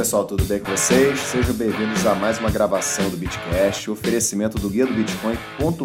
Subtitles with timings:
[0.00, 1.20] pessoal, tudo bem com vocês?
[1.20, 5.84] Sejam bem-vindos a mais uma gravação do Bitcast, oferecimento do guia do bitcoin.com.br.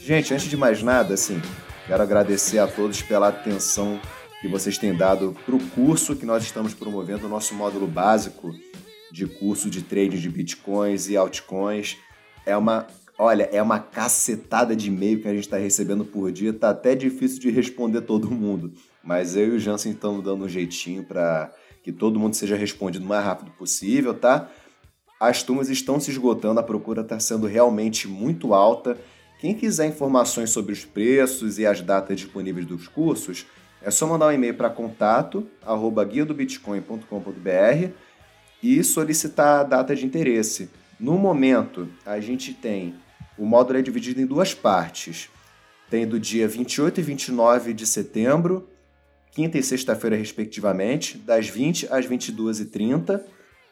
[0.00, 1.38] Gente, antes de mais nada, assim,
[1.86, 4.00] quero agradecer a todos pela atenção
[4.40, 8.50] que vocês têm dado para o curso que nós estamos promovendo, o nosso módulo básico
[9.12, 11.98] de curso de trade de bitcoins e altcoins.
[12.46, 12.86] É uma,
[13.18, 16.94] olha, é uma cacetada de e-mail que a gente está recebendo por dia, tá até
[16.94, 18.72] difícil de responder todo mundo,
[19.04, 21.52] mas eu e o Jansen estamos dando um jeitinho para
[21.86, 24.50] que todo mundo seja respondido o mais rápido possível, tá?
[25.20, 28.98] As turmas estão se esgotando, a procura está sendo realmente muito alta.
[29.38, 33.46] Quem quiser informações sobre os preços e as datas disponíveis dos cursos,
[33.80, 35.46] é só mandar um e-mail para contato
[36.10, 37.90] guiadobitcoin.com.br
[38.60, 40.68] e solicitar a data de interesse.
[40.98, 42.96] No momento, a gente tem
[43.38, 45.30] o módulo é dividido em duas partes.
[45.88, 48.68] Tem do dia 28 e 29 de setembro
[49.36, 53.20] quinta e sexta-feira, respectivamente, das 20 às 22h30.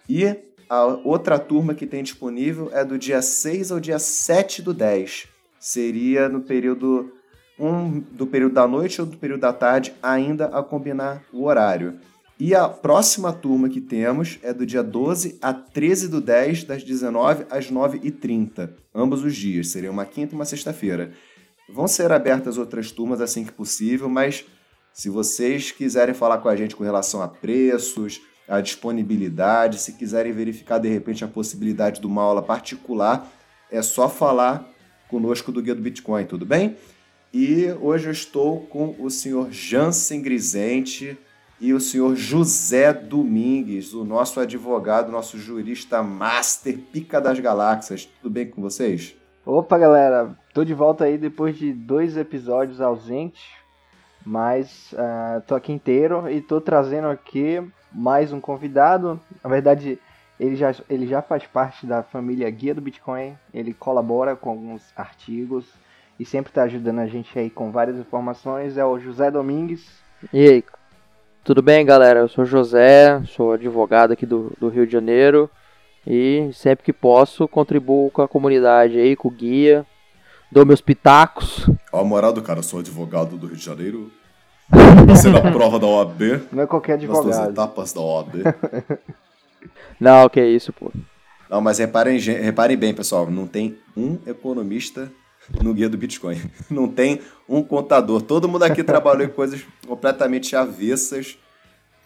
[0.07, 0.37] E
[0.69, 5.27] a outra turma que tem disponível é do dia 6 ao dia 7 do 10.
[5.59, 7.11] Seria no período
[7.59, 11.99] um do período da noite ou do período da tarde, ainda a combinar o horário.
[12.39, 16.83] E a próxima turma que temos é do dia 12 a 13 do 10, das
[16.83, 18.69] 19 às 9h30.
[18.95, 21.13] Ambos os dias, seria uma quinta e uma sexta-feira.
[21.71, 24.45] Vão ser abertas outras turmas assim que possível, mas
[24.95, 30.33] se vocês quiserem falar com a gente com relação a preços, a disponibilidade, se quiserem
[30.33, 33.29] verificar de repente a possibilidade de uma aula particular,
[33.73, 34.71] é só falar
[35.09, 36.77] conosco do Guia do Bitcoin, tudo bem?
[37.33, 41.19] E hoje eu estou com o senhor Jansen Grisente
[41.61, 48.09] e o senhor José Domingues, o nosso advogado, nosso jurista master, pica das galáxias.
[48.23, 49.17] Tudo bem com vocês?
[49.45, 53.43] Opa, galera, tô de volta aí depois de dois episódios ausentes
[54.25, 57.63] mas uh, tô aqui inteiro e tô trazendo aqui
[57.93, 59.21] mais um convidado.
[59.43, 59.99] Na verdade,
[60.41, 63.37] ele já, ele já faz parte da família Guia do Bitcoin.
[63.53, 65.67] Ele colabora com alguns artigos
[66.19, 68.79] e sempre está ajudando a gente aí com várias informações.
[68.79, 69.87] É o José Domingues.
[70.33, 70.65] E aí,
[71.45, 72.21] tudo bem, galera?
[72.21, 75.51] Eu sou José, sou advogado aqui do, do Rio de Janeiro
[76.07, 79.87] e sempre que posso contribuo com a comunidade aí, com o guia
[80.55, 81.69] dou meus pitacos.
[81.93, 84.11] Ó, a moral do cara, sou advogado do Rio de Janeiro.
[85.05, 86.47] Passei na prova da OAB.
[86.53, 87.27] Não é qualquer advogado.
[87.27, 88.35] Nas duas etapas da OAB.
[89.99, 90.93] Não, que isso, pô.
[91.51, 95.11] Não, mas reparem, reparem bem, pessoal, não tem um economista
[95.63, 96.41] no guia do Bitcoin.
[96.71, 98.23] Não tem um contador.
[98.23, 101.39] Todo mundo aqui trabalhou em coisas completamente avessas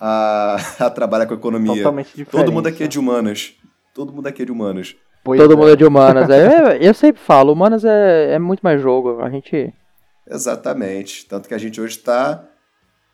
[0.01, 1.77] a, a trabalhar com economia.
[1.77, 2.31] Totalmente diferente.
[2.31, 3.55] Todo mundo aqui é de humanas.
[3.95, 4.97] Todo mundo aqui é de humanas.
[5.25, 5.57] Pois Todo é.
[5.57, 6.29] mundo é de humanas.
[6.31, 9.21] É, eu sempre falo, humanas é, é muito mais jogo.
[9.21, 9.73] A gente.
[10.27, 11.27] Exatamente.
[11.27, 12.45] Tanto que a gente hoje está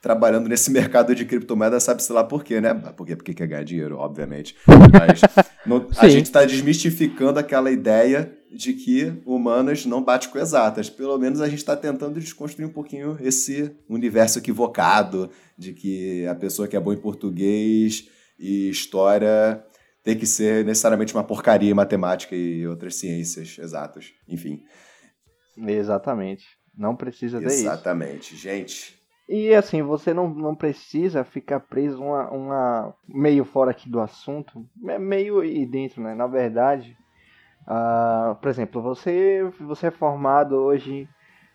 [0.05, 2.75] trabalhando nesse mercado de criptomoeda, sabe-se lá por quê, né?
[2.75, 3.17] Por quê?
[3.17, 4.55] Porque quer ganhar dinheiro, obviamente.
[4.67, 5.23] Mas
[5.65, 10.91] no, a gente está desmistificando aquela ideia de que humanas não bate com exatas.
[10.91, 16.35] Pelo menos a gente está tentando desconstruir um pouquinho esse universo equivocado de que a
[16.35, 18.07] pessoa que é boa em português
[18.39, 19.65] e história
[20.05, 24.13] tem que ser necessariamente uma porcaria matemática e outras ciências exatas.
[24.29, 24.63] Enfim.
[25.57, 26.45] Exatamente.
[26.77, 27.63] Não precisa ter isso.
[27.63, 29.03] Exatamente, gente.
[29.27, 34.67] E assim, você não, não precisa ficar preso uma, uma meio fora aqui do assunto,
[34.87, 36.15] é meio aí dentro, né?
[36.15, 36.95] Na verdade,
[37.63, 41.09] uh, por exemplo, você, você é formado hoje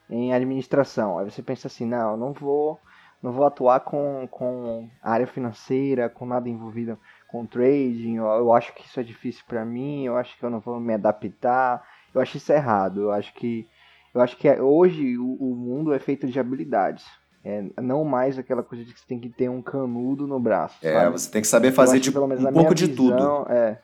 [0.10, 2.80] em administração, aí você pensa assim, não, não vou,
[3.22, 6.98] não vou atuar com, com área financeira, com nada envolvido
[7.30, 10.60] com trading, eu acho que isso é difícil para mim, eu acho que eu não
[10.60, 13.68] vou me adaptar, eu acho isso errado, eu acho que
[14.14, 17.06] eu acho que é, hoje o, o, mundo é feito de habilidades.
[17.46, 20.80] É, não mais aquela coisa de que você tem que ter um canudo no braço.
[20.82, 21.12] É, sabe?
[21.12, 23.52] você tem que saber fazer de, um pouco de visão, tudo.
[23.52, 23.78] É,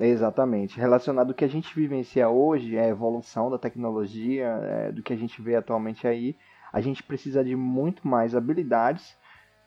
[0.00, 0.80] exatamente.
[0.80, 5.12] Relacionado ao que a gente vivencia hoje, é a evolução da tecnologia, é, do que
[5.12, 6.34] a gente vê atualmente aí,
[6.72, 9.14] a gente precisa de muito mais habilidades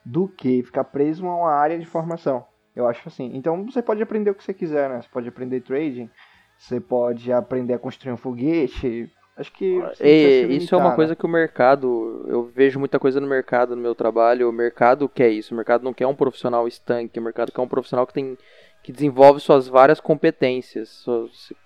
[0.03, 2.45] do que ficar preso a uma área de formação.
[2.75, 3.31] Eu acho assim.
[3.33, 5.01] Então você pode aprender o que você quiser, né?
[5.01, 6.09] Você pode aprender trading,
[6.57, 9.09] você pode aprender a construir um foguete.
[9.37, 9.81] Acho que.
[9.99, 12.25] É, isso é uma coisa que o mercado.
[12.27, 14.49] Eu vejo muita coisa no mercado, no meu trabalho.
[14.49, 15.53] O mercado quer isso.
[15.53, 17.19] O mercado não quer um profissional estanque.
[17.19, 18.37] O mercado quer um profissional que tem.
[18.83, 21.03] Que desenvolve suas várias competências.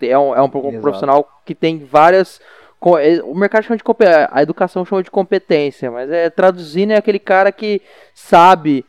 [0.02, 2.40] É um, é um profissional que tem várias
[3.02, 3.84] é, o mercado chama de
[4.32, 7.82] a educação chama de competência, mas é traduzindo é aquele cara que
[8.14, 8.86] sabe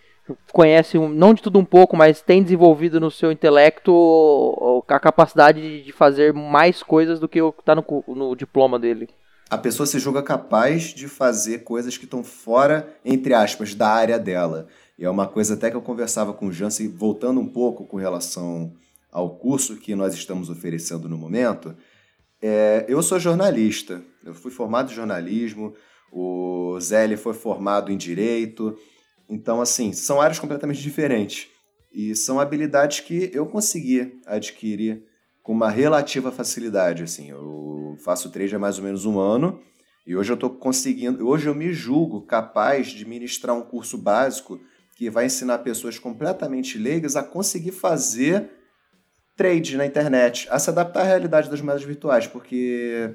[0.52, 5.92] conhece não de tudo um pouco, mas tem desenvolvido no seu intelecto a capacidade de
[5.92, 9.08] fazer mais coisas do que está no, no diploma dele.
[9.48, 14.18] A pessoa se julga capaz de fazer coisas que estão fora, entre aspas, da área
[14.18, 14.68] dela.
[14.96, 17.96] E é uma coisa até que eu conversava com o Jansen, voltando um pouco com
[17.96, 18.72] relação
[19.10, 21.74] ao curso que nós estamos oferecendo no momento.
[22.40, 25.74] É, eu sou jornalista, eu fui formado em jornalismo,
[26.12, 28.76] o Zé foi formado em direito,
[29.30, 31.46] então, assim, são áreas completamente diferentes.
[31.92, 35.04] E são habilidades que eu consegui adquirir
[35.42, 37.04] com uma relativa facilidade.
[37.04, 39.60] Assim, eu faço trade há mais ou menos um ano
[40.06, 41.26] e hoje eu estou conseguindo.
[41.26, 44.60] Hoje eu me julgo capaz de ministrar um curso básico
[44.96, 48.50] que vai ensinar pessoas completamente leigas a conseguir fazer
[49.36, 53.10] trade na internet, a se adaptar à realidade das moedas virtuais, porque,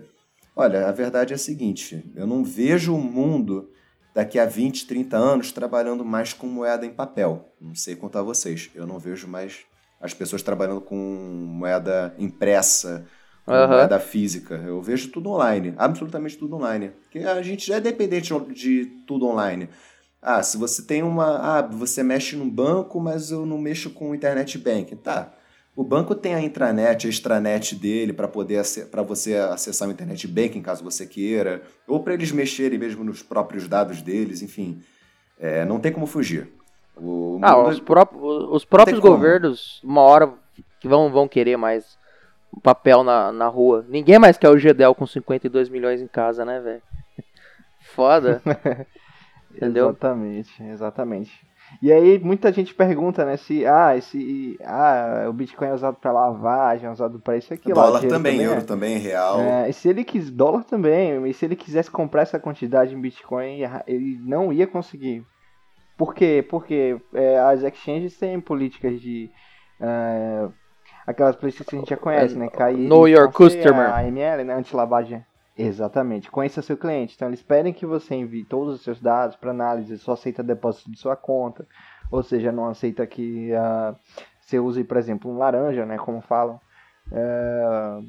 [0.56, 3.70] olha, a verdade é a seguinte: eu não vejo o mundo
[4.16, 7.54] daqui a 20, 30 anos trabalhando mais com moeda em papel.
[7.60, 8.72] Não sei contar vocês.
[8.74, 9.66] Eu não vejo mais
[10.00, 13.06] as pessoas trabalhando com moeda impressa,
[13.46, 13.68] com uhum.
[13.68, 14.56] moeda física.
[14.56, 16.92] Eu vejo tudo online, absolutamente tudo online.
[17.04, 19.68] Porque a gente já é dependente de tudo online.
[20.22, 21.58] Ah, se você tem uma.
[21.58, 24.96] Ah, você mexe num banco, mas eu não mexo com internet banking.
[24.96, 25.34] Tá.
[25.76, 30.26] O banco tem a intranet, a extranet dele para poder para você acessar o internet
[30.26, 34.82] banking caso você queira, ou para eles mexerem mesmo nos próprios dados deles, enfim,
[35.38, 36.50] é, não tem como fugir.
[36.96, 38.08] O ah, os, pró
[38.52, 40.34] os próprios governos, uma hora
[40.80, 41.98] que vão, vão querer mais
[42.64, 43.86] papel na, na rua.
[43.90, 46.82] Ninguém mais quer o Gedel com 52 milhões em casa, né, velho?
[47.94, 48.42] Foda.
[49.54, 49.90] Entendeu?
[49.90, 51.48] Exatamente, exatamente.
[51.82, 56.12] E aí muita gente pergunta, né, se ah, esse ah, o Bitcoin é usado para
[56.12, 58.64] lavagem, é usado para isso aqui Dólar também, também, euro é.
[58.64, 59.40] também, real.
[59.42, 63.02] É, e se ele quis dólar também, e se ele quisesse comprar essa quantidade em
[63.02, 65.26] Bitcoin, ele não ia conseguir.
[65.98, 66.46] Por quê?
[66.50, 69.30] Porque é, as exchanges têm políticas de
[69.80, 70.48] é,
[71.06, 72.50] aquelas políticas que a gente já conhece, né?
[72.50, 73.90] Cair, know your customer.
[73.90, 75.24] A AML, né, anti-lavagem
[75.58, 76.30] Exatamente.
[76.30, 77.14] Conheça seu cliente.
[77.16, 80.92] Então, eles pedem que você envie todos os seus dados para análise, só aceita depósito
[80.92, 81.66] de sua conta,
[82.12, 83.96] ou seja, não aceita que uh,
[84.42, 86.60] você use, por exemplo, um laranja, né, como falam.
[87.12, 88.06] Uh,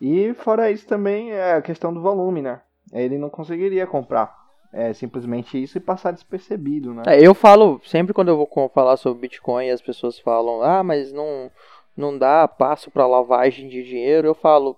[0.00, 2.60] e fora isso também é a questão do volume, né?
[2.92, 4.40] Ele não conseguiria comprar
[4.72, 7.02] é simplesmente isso e passar despercebido, né?
[7.06, 11.12] É, eu falo, sempre quando eu vou falar sobre Bitcoin, as pessoas falam, ah, mas
[11.12, 11.50] não,
[11.96, 14.28] não dá passo para lavagem de dinheiro.
[14.28, 14.76] Eu falo,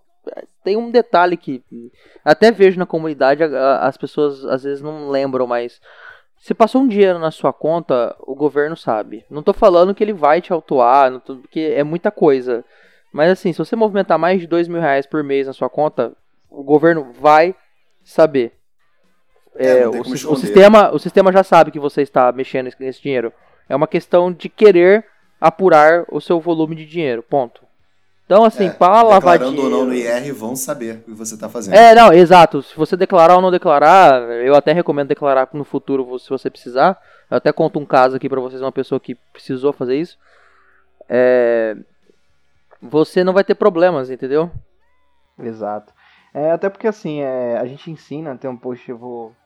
[0.62, 1.62] tem um detalhe que
[2.24, 5.80] até vejo na comunidade, as pessoas às vezes não lembram, mas
[6.38, 9.24] se passou um dinheiro na sua conta, o governo sabe.
[9.30, 12.64] Não tô falando que ele vai te autuar, tô, porque é muita coisa.
[13.12, 16.12] Mas assim, se você movimentar mais de dois mil reais por mês na sua conta,
[16.50, 17.54] o governo vai
[18.02, 18.52] saber.
[19.54, 23.32] É, é, o, o, sistema, o sistema já sabe que você está mexendo nesse dinheiro.
[23.68, 25.04] É uma questão de querer
[25.40, 27.22] apurar o seu volume de dinheiro.
[27.22, 27.62] Ponto.
[28.32, 29.64] Então, assim, é, para lavar dinheiro...
[29.64, 31.74] ou não no IR, vão saber o que você está fazendo.
[31.74, 32.62] É, não, exato.
[32.62, 36.98] Se você declarar ou não declarar, eu até recomendo declarar no futuro se você precisar.
[37.30, 40.18] Eu até conto um caso aqui para vocês, uma pessoa que precisou fazer isso.
[41.10, 41.76] É...
[42.80, 44.50] Você não vai ter problemas, entendeu?
[45.38, 45.92] Exato.
[46.32, 49.36] É, até porque, assim, é, a gente ensina, tem um post, eu vou,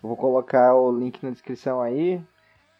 [0.00, 2.22] eu vou colocar o link na descrição aí.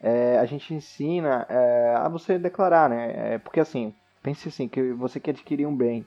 [0.00, 3.34] É, a gente ensina é, a você declarar, né?
[3.34, 6.06] É, porque, assim, pense assim, que você quer adquirir um bem.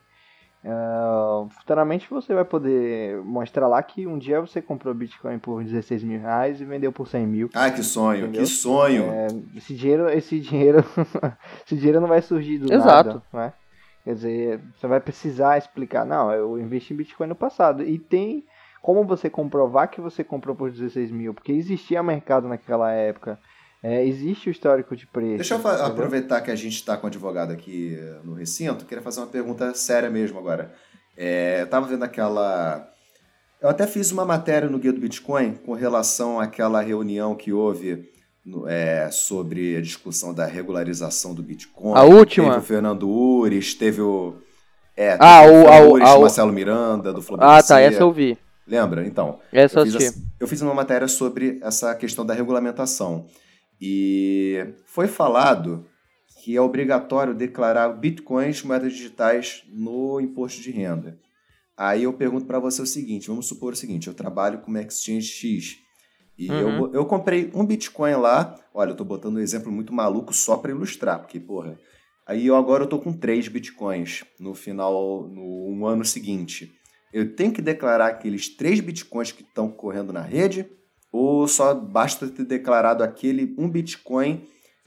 [0.63, 6.03] Uh, futuramente você vai poder mostrar lá que um dia você comprou Bitcoin por 16
[6.03, 7.49] mil reais e vendeu por 100 mil.
[7.53, 8.41] Ah, que sonho, entendeu?
[8.41, 9.03] que sonho!
[9.11, 10.79] É, esse dinheiro, esse dinheiro,
[11.65, 13.09] esse dinheiro não vai surgir do Exato.
[13.09, 13.53] nada, né?
[14.05, 17.83] Quer dizer, você vai precisar explicar, não, eu investi em Bitcoin no passado.
[17.83, 18.45] E tem
[18.81, 23.39] como você comprovar que você comprou por 16 mil, porque existia mercado naquela época.
[23.83, 25.35] É, existe o histórico de preço.
[25.35, 29.19] Deixa eu aproveitar que a gente está com o advogado aqui no recinto, queria fazer
[29.19, 30.73] uma pergunta séria mesmo agora.
[31.17, 32.89] É, eu estava vendo aquela.
[33.61, 38.09] Eu até fiz uma matéria no Guia do Bitcoin com relação àquela reunião que houve
[38.45, 41.97] no, é, sobre a discussão da regularização do Bitcoin.
[41.97, 42.49] A última?
[42.49, 44.35] Teve o Fernando Ures, teve o.
[44.95, 47.49] É, ah, teve o, Fernando a, Ures, a, Marcelo Miranda, do Flamengo.
[47.49, 48.37] Ah, tá, essa eu vi.
[48.65, 49.05] Lembra?
[49.05, 49.39] Então.
[49.51, 53.25] Essa eu, fiz, eu fiz uma matéria sobre essa questão da regulamentação.
[53.81, 55.85] E foi falado
[56.43, 61.17] que é obrigatório declarar bitcoins, moedas digitais, no imposto de renda.
[61.75, 64.81] Aí eu pergunto para você o seguinte: vamos supor o seguinte, eu trabalho com uma
[64.81, 65.83] exchange X
[66.37, 66.85] e uhum.
[66.85, 68.55] eu, eu comprei um bitcoin lá.
[68.73, 71.77] Olha, eu tô botando um exemplo muito maluco só para ilustrar, porque, porra.
[72.25, 76.73] Aí eu agora eu tô com três bitcoins no final, no um ano seguinte.
[77.11, 80.65] Eu tenho que declarar aqueles três bitcoins que estão correndo na rede
[81.13, 84.41] ou só basta ter declarado aquele um Bitcoin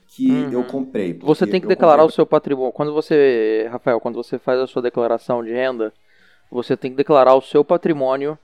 [0.09, 0.51] que uhum.
[0.51, 1.13] eu comprei?
[1.13, 2.13] Você tem que declarar comprei...
[2.13, 2.73] o seu patrimônio.
[2.73, 5.93] Quando você, Rafael, quando você faz a sua declaração de renda,
[6.51, 8.37] você tem que declarar o seu patrimônio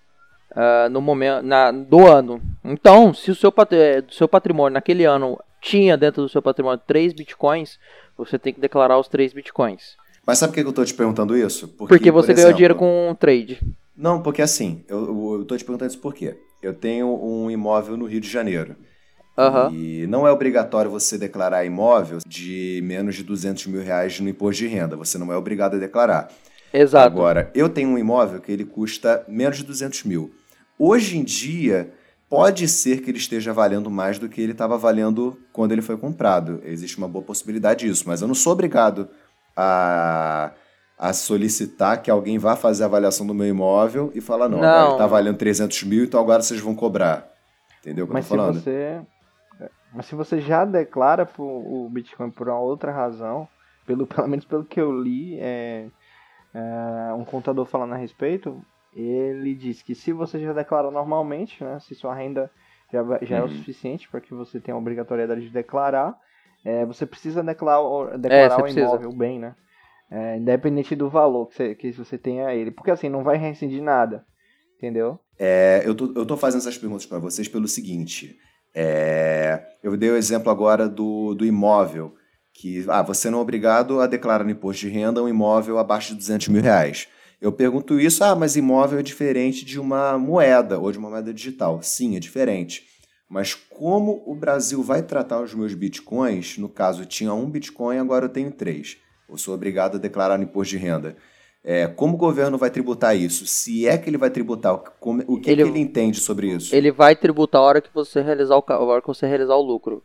[0.51, 2.41] uh, no momento na, do ano.
[2.63, 6.81] Então, se o seu, pat eh, seu patrimônio naquele ano tinha dentro do seu patrimônio
[6.87, 7.77] 3 bitcoins,
[8.17, 9.97] você tem que declarar os 3 bitcoins.
[10.25, 11.67] Mas sabe por que eu estou te perguntando isso?
[11.67, 13.59] Porque, porque você por ganhou dinheiro com um trade.
[13.95, 16.37] Não, porque assim, eu, estou te perguntando isso por quê?
[16.63, 18.75] Eu tenho um imóvel no Rio de Janeiro.
[19.37, 19.73] Uhum.
[19.73, 24.63] E não é obrigatório você declarar imóvel de menos de 200 mil reais no imposto
[24.63, 24.95] de renda.
[24.95, 26.31] Você não é obrigado a declarar.
[26.71, 27.05] Exato.
[27.05, 30.33] Agora, eu tenho um imóvel que ele custa menos de 200 mil.
[30.77, 31.91] Hoje em dia,
[32.29, 35.97] pode ser que ele esteja valendo mais do que ele estava valendo quando ele foi
[35.97, 36.61] comprado.
[36.63, 39.07] Existe uma boa possibilidade disso, mas eu não sou obrigado
[39.55, 40.51] a,
[41.03, 44.83] a solicitar que alguém vá fazer a avaliação do meu imóvel e falar, não, não.
[44.85, 47.29] ele está valendo 300 mil, então agora vocês vão cobrar.
[47.81, 48.55] Entendeu o que mas eu tô falando?
[48.55, 49.01] Se você,
[49.93, 53.45] mas se você já declara o Bitcoin por uma outra razão,
[53.85, 55.87] pelo, pelo menos pelo que eu li, é,
[56.53, 58.63] é, um contador falando a respeito,
[58.95, 62.49] ele diz que se você já declara normalmente, né, se sua renda
[62.93, 63.41] já, já uhum.
[63.41, 63.57] é o uhum.
[63.57, 66.17] suficiente para que você tenha a obrigatoriedade de declarar,
[66.63, 68.85] é, você precisa declarar, declarar é, o precisa.
[68.85, 69.53] imóvel bem, né?
[70.11, 72.71] É, independente do valor que você, que você tenha ele.
[72.71, 74.25] Porque assim, não vai rescindir nada.
[74.77, 75.19] Entendeu?
[75.39, 78.37] É, eu, tô, eu tô fazendo essas perguntas para vocês pelo seguinte.
[78.75, 82.15] É, eu dei o exemplo agora do, do imóvel.
[82.53, 86.09] Que ah, você não é obrigado a declarar no imposto de renda um imóvel abaixo
[86.09, 87.07] de 200 mil reais.
[87.41, 91.33] Eu pergunto isso, ah, mas imóvel é diferente de uma moeda ou de uma moeda
[91.33, 91.81] digital.
[91.81, 92.83] Sim, é diferente.
[93.27, 98.25] Mas como o Brasil vai tratar os meus bitcoins, no caso tinha um bitcoin, agora
[98.25, 98.97] eu tenho três.
[99.33, 101.15] Eu sou obrigado a declarar no imposto de renda.
[101.65, 103.47] É, como o governo vai tributar isso?
[103.47, 106.75] Se é que ele vai tributar, como, o que ele, que ele entende sobre isso?
[106.75, 109.61] Ele vai tributar a hora que você realizar o, a hora que você realizar o
[109.61, 110.03] lucro.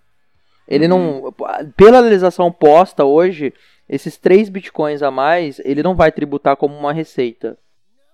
[0.66, 1.22] Ele uhum.
[1.22, 1.34] não.
[1.76, 3.52] Pela legislação posta hoje,
[3.88, 7.58] esses 3 bitcoins a mais, ele não vai tributar como uma receita.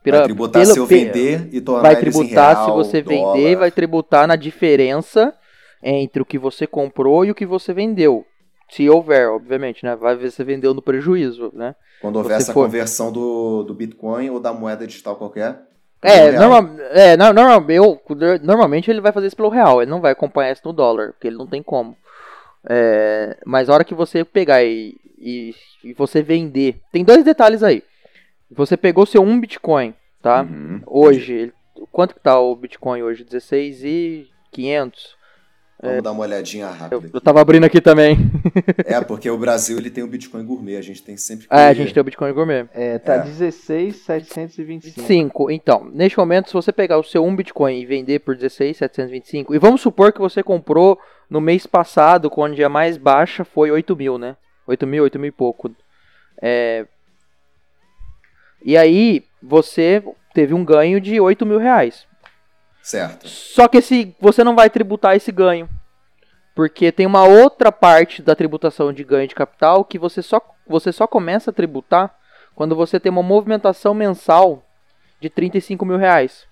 [0.03, 3.37] Pela, vai tributar pelo, se eu vender e tornar Vai tributar real, se você dólar.
[3.37, 5.35] vender, vai tributar na diferença
[5.83, 8.27] entre o que você comprou e o que você vendeu.
[8.69, 9.95] Se houver, obviamente, né?
[9.95, 11.75] Vai ver se vendeu no prejuízo, né?
[12.01, 12.65] Quando houver essa for...
[12.65, 15.63] conversão do, do Bitcoin ou da moeda digital qualquer.
[16.03, 17.99] É, normal, é não, normal, eu,
[18.43, 21.27] normalmente ele vai fazer isso pelo real, ele não vai acompanhar isso no dólar, porque
[21.27, 21.97] ele não tem como.
[22.69, 26.81] É, mas a hora que você pegar e e, e você vender.
[26.93, 27.83] Tem dois detalhes aí.
[28.51, 30.43] Você pegou seu 1 Bitcoin, tá?
[30.43, 30.83] Uhum.
[30.87, 31.53] Hoje,
[31.91, 33.25] quanto que tá o Bitcoin hoje?
[33.25, 35.17] 16,500.
[35.85, 36.95] Vamos é, dar uma olhadinha rápida.
[36.95, 38.17] Eu, eu tava abrindo aqui também.
[38.87, 41.55] é, porque o Brasil ele tem o Bitcoin gourmet, a gente tem sempre que...
[41.55, 42.67] É, a gente tem o Bitcoin gourmet.
[42.73, 43.19] É, tá é.
[43.25, 45.07] 16,725.
[45.07, 45.51] 5.
[45.51, 49.59] Então, neste momento, se você pegar o seu 1 Bitcoin e vender por 16,725, e
[49.59, 50.99] vamos supor que você comprou
[51.29, 54.37] no mês passado, quando a mais baixa foi 8 mil, né?
[54.67, 55.71] 8 mil, 8 mil e pouco.
[56.41, 56.87] É...
[58.65, 62.07] E aí, você teve um ganho de 8 mil reais.
[62.85, 63.27] Certo.
[63.27, 65.67] Só que esse, você não vai tributar esse ganho.
[66.55, 70.93] Porque tem uma outra parte da tributação de ganho de capital que você só, você
[70.93, 72.15] só começa a tributar
[72.55, 74.63] quando você tem uma movimentação mensal
[75.19, 76.45] de 35 mil reais.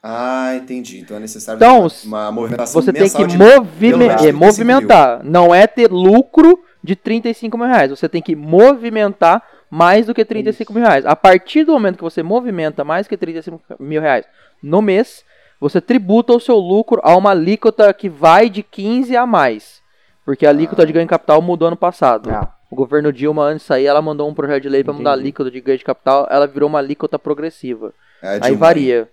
[0.00, 1.00] Ah, entendi.
[1.00, 5.22] Então é necessário então, uma movimentação Você tem que movime é, movimentar.
[5.24, 7.90] Não é ter lucro de 35 mil reais.
[7.90, 11.04] Você tem que movimentar mais do que 35 mil reais.
[11.04, 14.26] A partir do momento que você movimenta mais que 35 mil reais
[14.62, 15.24] no mês,
[15.62, 19.80] você tributa o seu lucro a uma alíquota que vai de 15 a mais.
[20.24, 20.84] Porque a alíquota ah.
[20.84, 22.30] de ganho de capital mudou ano passado.
[22.30, 22.52] Ah.
[22.68, 25.52] O governo Dilma, antes aí, ela mandou um projeto de lei para mudar a alíquota
[25.52, 26.26] de ganho de capital.
[26.28, 27.94] Ela virou uma alíquota progressiva.
[28.20, 29.08] É, aí varia.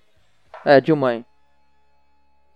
[0.65, 1.23] É, Dilma.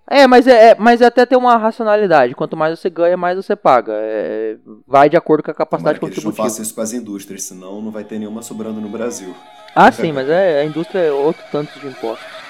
[0.09, 2.33] É, mas é, é, mas é até ter uma racionalidade.
[2.33, 3.93] Quanto mais você ganha, mais você paga.
[3.95, 4.57] É,
[4.87, 6.33] vai de acordo com a capacidade Tomara contributiva.
[6.33, 8.89] Que eles não façam isso com as indústrias, senão não vai ter nenhuma sobrando no
[8.89, 9.35] Brasil.
[9.75, 12.42] Ah, sim, mas é, a indústria é outro tanto de impostos.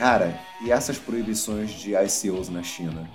[0.00, 3.06] Cara, e essas proibições de ICOs na China?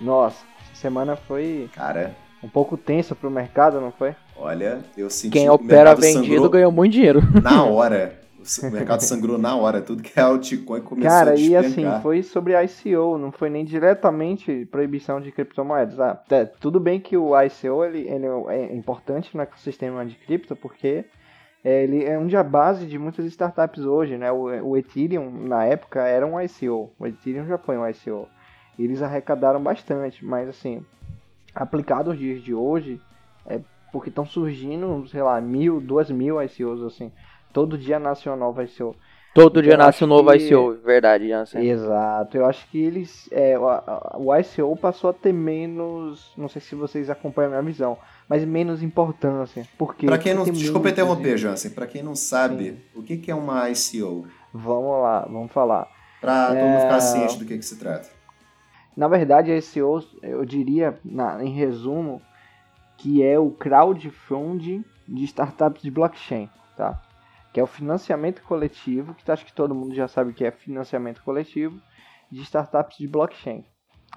[0.00, 0.44] Nossa,
[0.74, 1.70] semana foi.
[1.72, 2.16] Cara.
[2.42, 4.16] Um pouco tensa pro mercado, não foi?
[4.36, 7.20] Olha, eu senti Quem opera vendido ganhou muito dinheiro.
[7.40, 8.20] Na hora.
[8.60, 11.62] O mercado sangrou na hora, tudo que é altcoin começou Cara, a despencar.
[11.62, 16.00] e assim, foi sobre ICO, não foi nem diretamente proibição de criptomoedas.
[16.00, 16.20] Ah,
[16.58, 21.04] tudo bem que o ICO ele, ele é importante no ecossistema de cripto, porque
[21.64, 24.32] é, ele é onde a base de muitas startups hoje, né?
[24.32, 26.90] O, o Ethereum, na época, era um ICO.
[26.98, 28.28] O Ethereum já foi um ICO.
[28.78, 30.84] Eles arrecadaram bastante, mas assim,
[31.54, 33.00] aplicado aos dias de hoje,
[33.46, 33.60] é
[33.92, 37.12] porque estão surgindo, sei lá, mil, duas mil ICOs, assim.
[37.52, 38.96] Todo dia nasce um novo ICO.
[39.34, 40.38] Todo então, dia nasce um novo que...
[40.38, 41.64] ICO, verdade, Jansen.
[41.64, 43.28] Exato, eu acho que eles.
[43.30, 43.66] É, o,
[44.16, 46.32] o ICO passou a ter menos.
[46.36, 47.96] Não sei se vocês acompanham a minha visão,
[48.28, 49.66] mas menos importância.
[49.78, 50.06] Porque.
[50.06, 50.44] Pra quem não.
[50.44, 51.70] Desculpa interromper, Jansen.
[51.70, 52.78] Pra quem não sabe, Sim.
[52.94, 54.26] o que, que é uma ICO?
[54.52, 55.88] Vamos lá, vamos falar.
[56.20, 58.08] Pra todo mundo ficar é, ciente do que, que se trata.
[58.96, 62.20] Na verdade, a ICO, eu diria, na, em resumo,
[62.98, 67.02] que é o crowdfunding de startups de blockchain, tá?
[67.52, 71.22] que é o financiamento coletivo, que acho que todo mundo já sabe que é financiamento
[71.22, 71.80] coletivo
[72.30, 73.64] de startups de blockchain.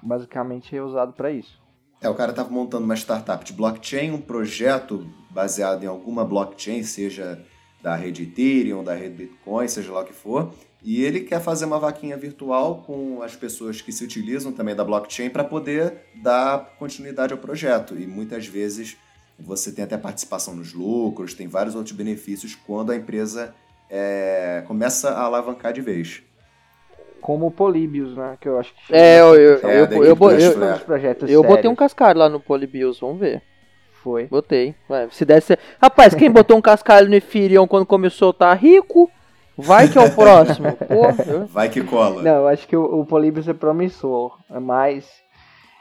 [0.02, 1.60] Basicamente é usado para isso.
[2.00, 6.82] É, o cara estava montando uma startup de blockchain, um projeto baseado em alguma blockchain,
[6.82, 7.44] seja
[7.82, 11.64] da rede Ethereum, da rede Bitcoin, seja lá o que for, e ele quer fazer
[11.64, 16.76] uma vaquinha virtual com as pessoas que se utilizam também da blockchain para poder dar
[16.78, 17.96] continuidade ao projeto.
[17.98, 18.96] E muitas vezes
[19.38, 23.54] você tem até participação nos lucros, tem vários outros benefícios quando a empresa
[23.90, 26.22] é, começa a alavancar de vez.
[27.26, 28.38] Como o Polybius, né?
[28.40, 28.94] Que eu acho que.
[28.94, 33.18] É, eu, eu, é, eu, eu, eu, eu botei um cascalho lá no Polybius, vamos
[33.18, 33.42] ver.
[34.00, 34.26] Foi.
[34.26, 34.76] Botei.
[34.88, 35.58] Vai, se desse.
[35.82, 39.10] Rapaz, quem botou um cascalho no Ethereum quando começou tá rico?
[39.58, 40.70] Vai que é o próximo.
[40.86, 42.22] Pô, Vai que cola.
[42.22, 44.38] Não, eu acho que o, o Polybius é promissor.
[44.48, 45.10] Mas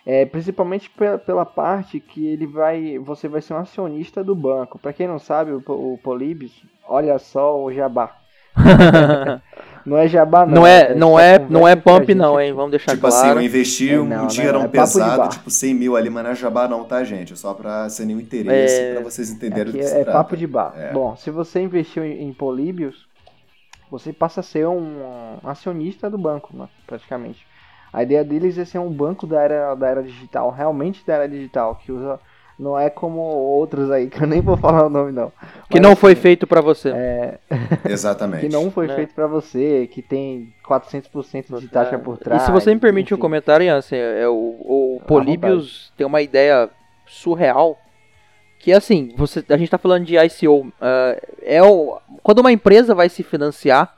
[0.04, 4.80] é, principalmente pela, pela, parte que ele vai, você vai ser um acionista do banco.
[4.80, 6.54] Para quem não sabe, o, o Polibis,
[6.88, 8.18] olha só o Jabá.
[9.86, 10.56] não é Jabá não.
[10.56, 12.52] Não é, não é, não é pump não, hein?
[12.54, 13.16] Vamos deixar tipo claro.
[13.16, 16.24] Tipo assim, eu investi é, não, um dinheirão é pesado, tipo 100 mil ali, mas
[16.24, 17.34] não é Jabá não, tá, gente?
[17.34, 18.94] É só pra ser nenhum interesse, é...
[18.94, 20.74] pra vocês entenderem o que É, é papo de bar.
[20.76, 20.92] É.
[20.92, 23.06] Bom, se você investiu em, em Políbios,
[23.92, 27.46] você passa a ser um, um acionista do banco, né, praticamente.
[27.94, 31.30] A ideia deles é ser um banco da era, da era digital, realmente da era
[31.30, 32.20] digital, que usa.
[32.58, 35.30] Não é como outros aí, que eu nem vou falar o nome não.
[35.70, 36.90] Que Mas, não foi assim, feito para você.
[36.90, 37.40] É...
[37.86, 38.48] Exatamente.
[38.48, 38.96] que não foi é.
[38.96, 42.44] feito para você, que tem 400% de taxa por trás.
[42.44, 43.16] E se você me permite enfim.
[43.16, 46.70] um comentário, Jansen, é, o, o Polybius tem uma ideia
[47.06, 47.78] surreal
[48.66, 50.72] que assim, você, a gente está falando de ICO, uh,
[51.44, 53.96] é o, quando uma empresa vai se financiar,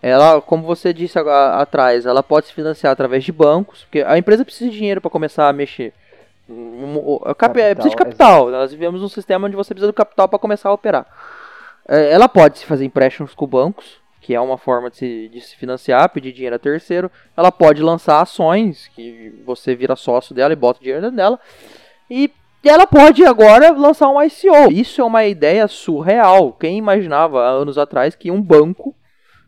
[0.00, 4.44] ela, como você disse atrás, ela pode se financiar através de bancos, porque a empresa
[4.44, 5.92] precisa de dinheiro para começar a mexer.
[7.36, 8.50] Capital, precisa de capital.
[8.50, 11.06] Nós vivemos um sistema onde você precisa do capital para começar a operar.
[11.88, 15.40] É, ela pode se fazer empréstimos com bancos, que é uma forma de se, de
[15.40, 17.10] se financiar, pedir dinheiro a terceiro.
[17.36, 21.40] Ela pode lançar ações, que você vira sócio dela e bota dinheiro dentro dela.
[22.10, 22.30] E
[22.64, 24.72] ela pode agora lançar um ICO.
[24.72, 26.52] Isso é uma ideia surreal.
[26.52, 28.94] Quem imaginava há anos atrás que um banco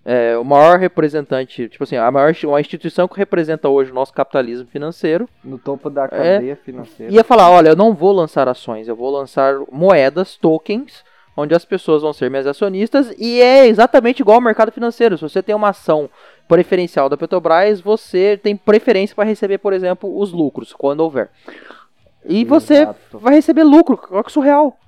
[0.08, 4.12] é, o maior representante, tipo assim, a maior uma instituição que representa hoje o nosso
[4.12, 5.28] capitalismo financeiro.
[5.42, 7.12] No topo da cadeia é, financeira.
[7.12, 11.02] Ia falar, olha, eu não vou lançar ações, eu vou lançar moedas, tokens,
[11.36, 15.18] onde as pessoas vão ser minhas acionistas, e é exatamente igual ao mercado financeiro.
[15.18, 16.08] Se você tem uma ação
[16.46, 21.30] preferencial da Petrobras, você tem preferência para receber, por exemplo, os lucros, quando houver.
[22.24, 22.48] E Exato.
[22.48, 24.78] você vai receber lucro, olha que surreal.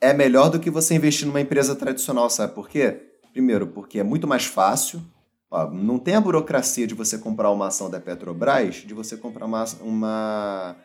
[0.00, 3.13] É melhor do que você investir numa empresa tradicional, sabe por quê?
[3.34, 5.02] Primeiro, porque é muito mais fácil.
[5.50, 9.44] Ó, não tem a burocracia de você comprar uma ação da Petrobras, de você comprar
[9.44, 10.76] uma, uma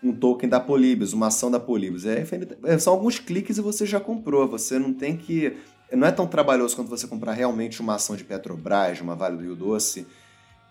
[0.00, 2.06] um token da Polybus, uma ação da Polybus.
[2.06, 2.24] É,
[2.66, 4.46] é, são alguns cliques e você já comprou.
[4.46, 5.56] Você não tem que.
[5.90, 9.42] Não é tão trabalhoso quanto você comprar realmente uma ação de Petrobras, uma Vale do
[9.42, 10.06] Rio Doce.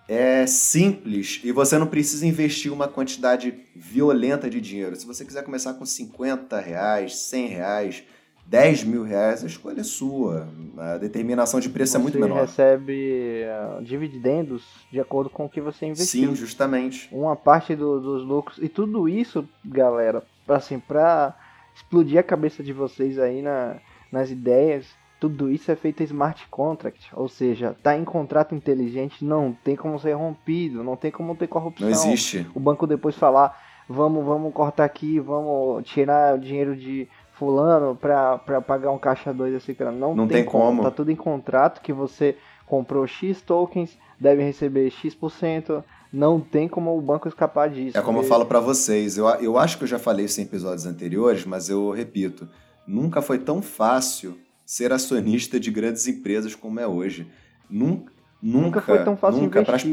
[0.07, 4.95] É simples e você não precisa investir uma quantidade violenta de dinheiro.
[4.95, 8.03] Se você quiser começar com 50 reais, 100 reais,
[8.47, 10.47] 10 mil reais, a escolha é sua.
[10.77, 12.47] A determinação de preço você é muito menor.
[12.47, 16.29] Você recebe uh, dividendos de acordo com o que você investiu.
[16.29, 17.09] Sim, justamente.
[17.11, 18.57] Uma parte do, dos lucros.
[18.61, 21.35] E tudo isso, galera, assim, pra
[21.75, 23.75] explodir a cabeça de vocês aí na,
[24.11, 24.85] nas ideias,
[25.19, 27.09] tudo isso é feito em smart contract.
[27.13, 31.47] Ou seja, tá em contrato inteligente, não tem como ser rompido, não tem como ter
[31.47, 31.89] corrupção.
[31.89, 32.47] Não existe.
[32.55, 38.37] O banco depois falar, vamos, vamos cortar aqui, vamos tirar o dinheiro de fulano pra
[38.37, 40.65] pagar um caixa 2 assim, não, não tem, tem como.
[40.65, 40.83] como.
[40.83, 45.83] Tá tudo em contrato que você comprou X tokens, deve receber X%.
[46.11, 47.97] Não tem como o banco escapar disso.
[47.97, 50.45] É como eu falo para vocês, eu, eu acho que eu já falei isso em
[50.45, 52.47] episódios anteriores, mas eu repito,
[52.87, 57.27] nunca foi tão fácil ser acionista de grandes empresas como é hoje.
[57.69, 59.91] Nunca, nunca, nunca foi tão fácil nunca, investir,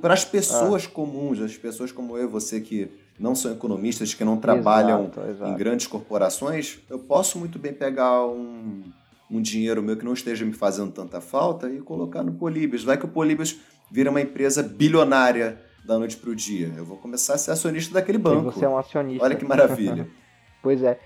[0.00, 0.30] para as né?
[0.30, 0.90] pessoas ah.
[0.90, 2.90] comuns, as pessoas como eu e você que
[3.20, 5.52] não são economistas, que não trabalham exato, exato.
[5.52, 8.82] em grandes corporações, eu posso muito bem pegar um,
[9.30, 12.82] um dinheiro meu que não esteja me fazendo tanta falta e colocar no Políbios.
[12.82, 16.72] Vai que o Políbios vira uma empresa bilionária da noite para o dia.
[16.74, 18.48] Eu vou começar a ser acionista daquele banco.
[18.48, 19.22] E você é um acionista.
[19.22, 20.08] Olha que maravilha.
[20.62, 20.98] pois é.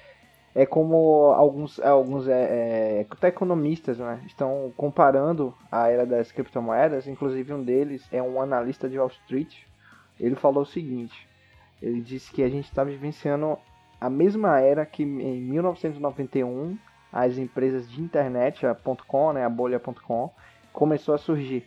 [0.55, 7.09] É como alguns, alguns é, é, até economistas né, estão comparando a era das criptomoedas.
[7.09, 9.53] Inclusive um deles é um analista de Wall Street.
[10.21, 11.27] Ele falou o seguinte:
[11.85, 13.59] ele disse que a gente está vivenciando
[14.01, 16.77] a mesma era que em 1991
[17.13, 20.31] as empresas de internet, a .com, né, a bolha.com,
[20.73, 21.65] começou a surgir.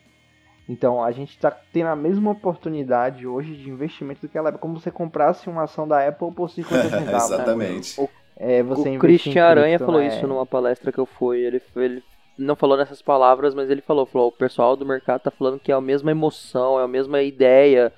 [0.68, 4.52] Então a gente está tendo a mesma oportunidade hoje de investimento do que ela é
[4.52, 7.30] como você comprasse uma ação da Apple por 50 centavos.
[7.30, 7.36] Né?
[7.36, 8.02] Exatamente.
[8.02, 8.10] Né?
[8.40, 10.08] É, o Christian Aranha falou né?
[10.08, 11.40] isso numa palestra que eu fui.
[11.40, 12.04] Ele, ele
[12.38, 15.72] não falou nessas palavras, mas ele falou, falou, o pessoal do mercado está falando que
[15.72, 17.94] é a mesma emoção, é a mesma ideia.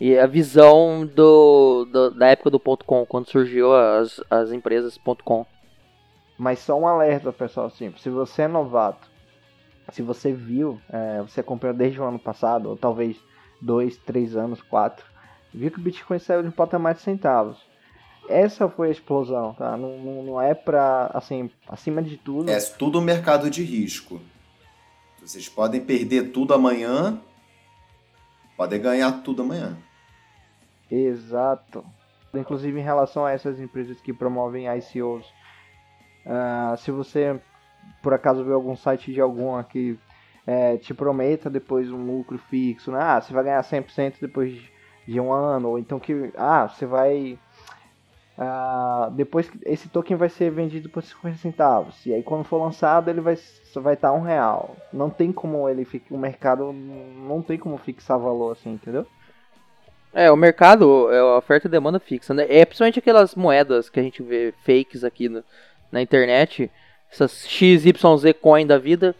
[0.00, 4.96] E a visão do, do da época do ponto .com, quando surgiu as, as empresas
[4.96, 5.44] ponto .com.
[6.38, 9.08] Mas só um alerta, pessoal, assim, se você é novato,
[9.90, 13.16] se você viu, é, você comprou desde o ano passado, ou talvez
[13.60, 15.04] dois, três anos, quatro,
[15.52, 17.58] viu que o Bitcoin saiu de um patamar de centavos.
[18.28, 19.76] Essa foi a explosão, tá?
[19.76, 22.48] Não, não, não é pra, assim, acima de tudo...
[22.48, 24.20] É tudo um mercado de risco.
[25.20, 27.20] Vocês podem perder tudo amanhã,
[28.56, 29.76] podem ganhar tudo amanhã.
[30.90, 31.84] Exato.
[32.34, 35.26] Inclusive em relação a essas empresas que promovem ICOs,
[36.26, 37.40] uh, se você
[38.02, 39.98] por acaso vê algum site de alguma que
[40.46, 42.98] é, te prometa depois um lucro fixo, né?
[43.00, 44.58] Ah, você vai ganhar 100% depois
[45.06, 47.38] de um ano, ou então que, ah, você vai...
[48.38, 53.10] Uh, depois esse token vai ser vendido por 50 centavos e aí quando for lançado
[53.10, 53.36] ele vai
[53.74, 58.52] vai estar um real não tem como ele o mercado não tem como fixar valor
[58.52, 59.04] assim entendeu
[60.12, 62.46] é, o mercado é oferta e demanda fixa, né?
[62.48, 65.44] É principalmente aquelas moedas que a gente vê fakes aqui no,
[65.92, 66.70] na internet,
[67.10, 67.92] essas XYZ
[68.40, 69.14] coin da vida,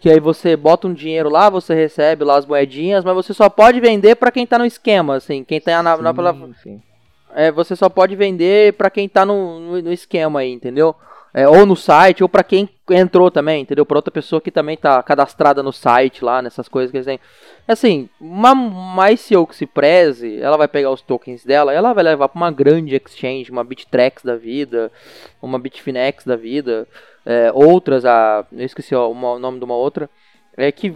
[0.00, 3.48] que aí você bota um dinheiro lá, você recebe lá as moedinhas, mas você só
[3.48, 6.82] pode vender para quem tá no esquema, assim, quem tá na, sim, na, na sim.
[7.34, 10.94] É, você só pode vender para quem tá no, no, no esquema aí, entendeu?
[11.34, 13.86] É, ou no site, ou para quem entrou também, entendeu?
[13.86, 17.18] Para outra pessoa que também tá cadastrada no site lá, nessas coisas que eles têm.
[17.66, 22.04] Assim, uma, uma ICO que se preze, ela vai pegar os tokens dela, ela vai
[22.04, 24.92] levar para uma grande exchange, uma Bittrex da vida,
[25.40, 26.86] uma Bitfinex da vida,
[27.24, 30.10] é, outras, a, eu esqueci ó, uma, o nome de uma outra,
[30.54, 30.94] é que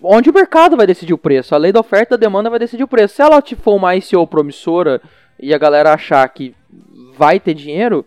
[0.00, 2.58] onde o mercado vai decidir o preço, a lei da oferta e da demanda vai
[2.58, 3.16] decidir o preço.
[3.16, 5.00] Se ela for uma ICO promissora
[5.40, 6.54] e a galera achar que
[7.16, 8.06] vai ter dinheiro,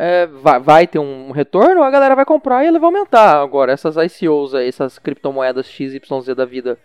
[0.00, 3.42] é, vai, vai, ter um retorno, a galera vai comprar e ele vai aumentar.
[3.42, 6.78] Agora, essas ICOs, essas criptomoedas XYZ da vida,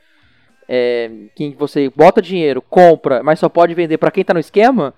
[0.67, 4.95] é, que você bota dinheiro, compra, mas só pode vender para quem tá no esquema,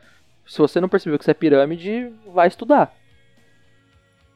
[0.48, 2.96] se você não percebeu que isso é pirâmide, vai estudar.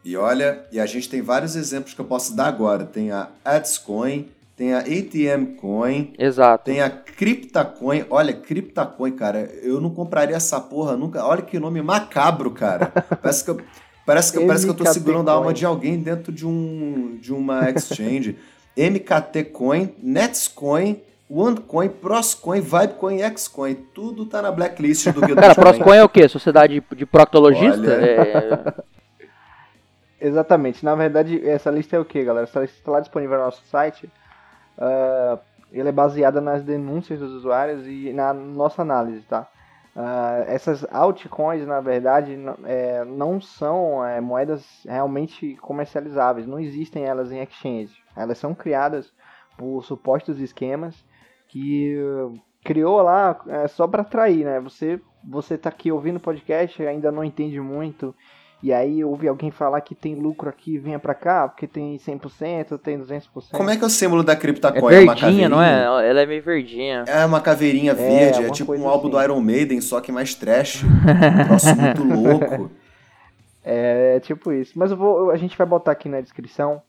[0.03, 2.83] E olha, e a gente tem vários exemplos que eu posso dar agora.
[2.83, 6.13] Tem a AdsCoin, tem a ATM Coin.
[6.19, 6.65] Exato.
[6.65, 8.05] Tem a CryptaCoin.
[8.09, 11.25] Olha, CryptaCoin, cara, eu não compraria essa porra nunca.
[11.25, 12.91] Olha que nome macabro, cara.
[13.23, 13.61] Parece que eu,
[14.05, 17.33] parece que, parece que eu tô segurando a alma de alguém dentro de, um, de
[17.33, 18.37] uma exchange.
[18.75, 23.75] MKT Coin, Netscoin, OneCoin, Proscoin, Vibecoin e Xcoin.
[23.93, 26.27] Tudo tá na blacklist do Guido Cara, Proscoin é o quê?
[26.27, 27.79] Sociedade de proctologista?
[27.79, 27.93] Olha...
[27.93, 28.73] É...
[30.27, 30.83] Exatamente.
[30.83, 32.45] Na verdade, essa lista é o que, galera?
[32.45, 34.09] Essa lista está lá disponível no nosso site.
[34.79, 35.39] Uh,
[35.71, 39.47] ele é baseada nas denúncias dos usuários e na nossa análise, tá?
[39.95, 47.31] Uh, essas altcoins, na verdade, é, não são é, moedas realmente comercializáveis, não existem elas
[47.31, 47.93] em exchange.
[48.15, 49.11] Elas são criadas
[49.57, 50.95] por supostos esquemas
[51.49, 54.59] que uh, criou lá é, só para atrair, né?
[54.61, 58.15] Você você tá aqui ouvindo o podcast ainda não entende muito
[58.61, 62.77] e aí ouve alguém falar que tem lucro aqui, venha para cá, porque tem 100%,
[62.77, 63.51] tem 200%.
[63.51, 64.93] Como é que é o símbolo da CryptoCoin?
[64.93, 65.83] É verdinha, é não é?
[66.09, 67.05] Ela é meio verdinha.
[67.07, 69.17] É uma caveirinha é, verde, é, é tipo um álbum assim.
[69.17, 70.83] do Iron Maiden, só que mais trash.
[70.83, 72.71] um troço muito louco.
[73.63, 74.73] É, é, tipo isso.
[74.77, 76.81] Mas eu vou, a gente vai botar aqui na descrição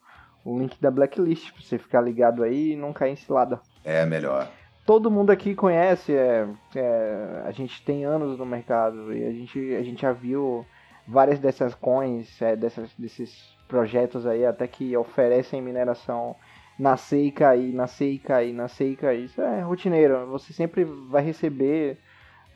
[0.44, 3.60] o link da Blacklist, pra você ficar ligado aí e não cair em cilada.
[3.84, 4.48] É, melhor
[4.90, 9.74] todo mundo aqui conhece, é, é, a gente tem anos no mercado e a gente,
[9.76, 10.66] a gente já viu
[11.10, 16.36] várias dessas coins, é, dessas, desses projetos aí, até que oferecem mineração
[17.12, 19.24] e cair, nascer e cair, nascer e cair.
[19.24, 20.26] Isso é rotineiro.
[20.28, 21.98] Você sempre vai receber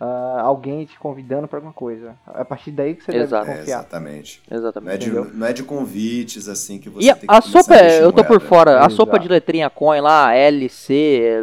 [0.00, 2.16] uh, alguém te convidando para alguma coisa.
[2.34, 3.44] É a partir daí que você Exato.
[3.44, 3.76] deve confiar.
[3.76, 4.42] É, exatamente.
[4.50, 5.10] Exatamente.
[5.10, 7.74] Não é, de, não é, de, convites assim que você e tem que a sopa,
[7.74, 8.72] a eu tô por fora.
[8.72, 8.86] Exato.
[8.86, 11.42] A sopa de letrinha coin lá, LC,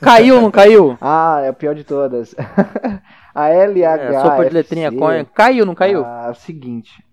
[0.00, 0.98] caiu ou não caiu?
[1.00, 2.34] ah, é o pior de todas.
[3.34, 4.02] A LH.
[4.02, 5.24] É, sopa de letrinha coin.
[5.24, 6.04] Caiu, não caiu?
[6.04, 7.04] Ah, seguinte.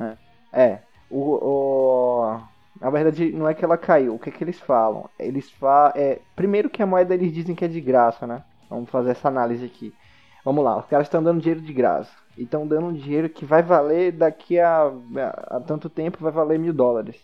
[0.00, 0.16] É.
[0.52, 0.78] é.
[1.10, 2.40] o, o,
[2.80, 4.14] na verdade, não é que ela caiu.
[4.14, 5.08] O que, é que eles falam?
[5.18, 5.92] Eles falam.
[5.94, 8.42] É, primeiro que a moeda eles dizem que é de graça, né?
[8.68, 9.94] Vamos fazer essa análise aqui.
[10.44, 12.12] Vamos lá, os caras estão dando dinheiro de graça.
[12.36, 16.32] E estão dando um dinheiro que vai valer daqui a, a, a, tanto tempo, vai
[16.32, 17.16] valer mil dólares.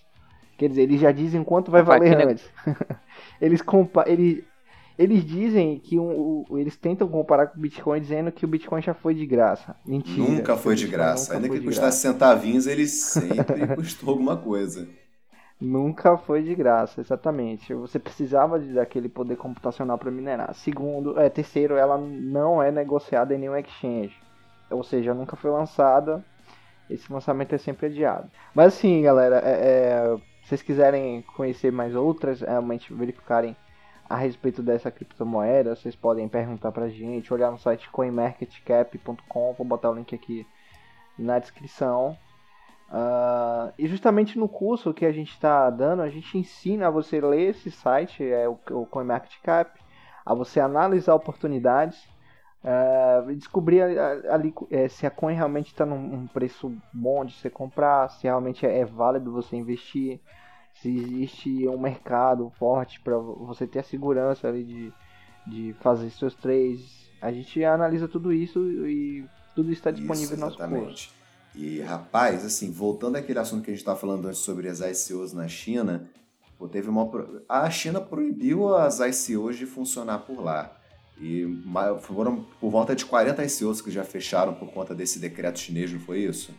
[0.56, 2.50] Quer dizer, eles já dizem quanto vai valer antes.
[3.40, 4.42] eles, compa eles,
[5.00, 8.82] eles dizem que um, um, eles tentam comparar com o Bitcoin dizendo que o Bitcoin
[8.82, 9.74] já foi de graça.
[9.86, 10.28] Mentira.
[10.28, 11.32] Nunca foi de graça.
[11.32, 14.86] Ainda que custasse centavinhos, ele sempre custou alguma coisa.
[15.58, 17.72] Nunca foi de graça, exatamente.
[17.72, 20.52] Você precisava de, daquele poder computacional para minerar.
[20.52, 24.14] Segundo, é, terceiro, ela não é negociada em nenhum exchange.
[24.70, 26.22] Ou seja, nunca foi lançada.
[26.90, 28.30] Esse lançamento é sempre adiado.
[28.54, 33.56] Mas assim, galera, é, é, se vocês quiserem conhecer mais outras, realmente verificarem
[34.10, 39.88] a respeito dessa criptomoeda, vocês podem perguntar pra gente, olhar no site coinmarketcap.com, vou botar
[39.88, 40.44] o link aqui
[41.16, 42.18] na descrição.
[42.90, 47.20] Uh, e justamente no curso que a gente está dando, a gente ensina a você
[47.20, 49.78] ler esse site, é o, o CoinMarketCap,
[50.26, 52.02] a você analisar oportunidades,
[52.64, 58.10] uh, descobrir ali é, se a coin realmente está num preço bom de você comprar,
[58.10, 60.20] se realmente é, é válido você investir,
[60.80, 64.92] se existe um mercado forte para você ter a segurança ali de,
[65.46, 67.10] de fazer seus trades.
[67.20, 71.10] A gente analisa tudo isso e tudo está disponível isso, no nosso curso.
[71.54, 75.32] E, rapaz, assim, voltando àquele assunto que a gente estava falando antes sobre as ICOs
[75.32, 76.08] na China,
[76.58, 77.10] pô, teve uma...
[77.48, 80.76] a China proibiu as ICOs de funcionar por lá.
[81.20, 81.44] E
[82.00, 86.00] foram por volta de 40 ICOs que já fecharam por conta desse decreto chinês, não
[86.00, 86.54] foi isso?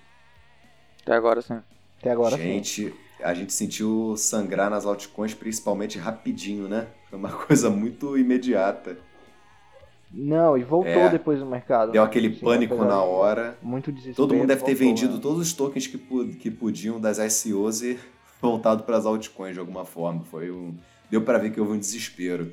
[1.01, 1.59] Até agora sim.
[1.99, 2.93] Até agora gente, sim.
[3.23, 6.87] A gente sentiu sangrar nas altcoins, principalmente rapidinho, né?
[7.09, 8.97] Foi uma coisa muito imediata.
[10.13, 11.93] Não, e voltou é, depois no mercado.
[11.93, 13.57] Deu aquele pânico na hora.
[13.61, 14.15] Muito desespero.
[14.17, 15.19] Todo mundo deve ter vendido né?
[15.21, 15.97] todos os tokens que,
[16.39, 17.99] que podiam das ICOs e
[18.41, 20.23] voltado para as altcoins de alguma forma.
[20.25, 20.75] Foi um,
[21.09, 22.51] deu para ver que houve um desespero.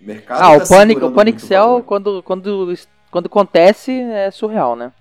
[0.00, 2.74] O mercado ah, tá o pânico, o pânico cell quando, quando,
[3.10, 4.92] quando acontece é surreal, né?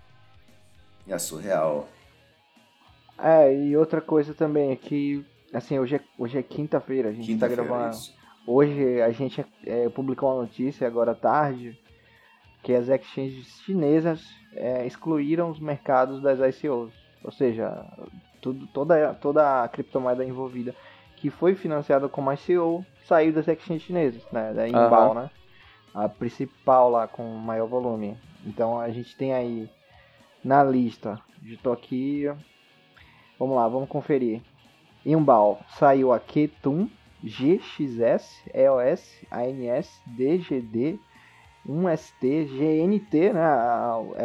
[1.07, 1.87] É surreal.
[3.17, 7.27] É, e outra coisa também é que, assim, hoje é, hoje é quinta-feira, a gente
[7.27, 7.95] quinta tá gravando.
[8.47, 11.79] Hoje a gente é, publicou uma notícia agora à tarde
[12.61, 14.23] que as exchanges chinesas
[14.53, 16.91] é, excluíram os mercados das ICOs.
[17.23, 17.85] Ou seja,
[18.41, 20.75] tudo, toda, toda a criptomoeda envolvida
[21.15, 24.53] que foi financiada como ICO saiu das exchanges chinesas, né?
[24.53, 25.13] Da Inbal, uhum.
[25.15, 25.29] né?
[25.93, 28.17] A principal lá com maior volume.
[28.45, 29.69] Então a gente tem aí
[30.43, 32.25] na lista, de aqui,
[33.39, 34.41] vamos lá, vamos conferir.
[35.05, 36.89] Inbal saiu a Ketum,
[37.23, 40.99] GXS, EOS, ANS, DGD,
[41.67, 43.41] 1ST, GNT, né?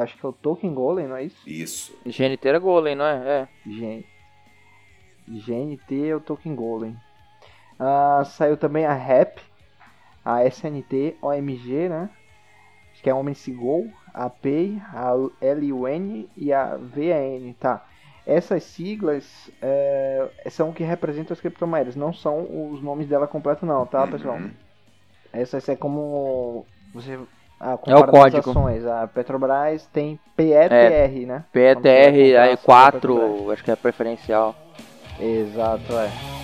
[0.02, 1.48] Acho que é o Token Golem, não é isso?
[1.48, 1.98] Isso.
[2.04, 3.16] GNT era Golem, não é?
[3.26, 3.48] É.
[3.66, 4.04] G...
[5.28, 6.96] GNT é o Token Golem.
[7.78, 9.38] Uh, saiu também a RAP,
[10.24, 12.10] a SNT, OMG, né?
[12.92, 17.86] Acho que é Omnicy Go, a PEI, a LUN e a VAN, tá?
[18.30, 23.66] Essas siglas é, são o que representam as criptomoedas, não são os nomes dela completo
[23.66, 24.36] não, tá, pessoal?
[24.36, 24.52] Uhum.
[25.32, 26.64] Essas é como
[26.94, 27.18] você
[27.58, 28.50] ah, é o código.
[28.50, 28.86] Ações.
[28.86, 31.44] A Petrobras tem PETR, é, né?
[31.52, 34.54] PETR, aí 4, acho que é preferencial.
[35.18, 36.39] Exato, é.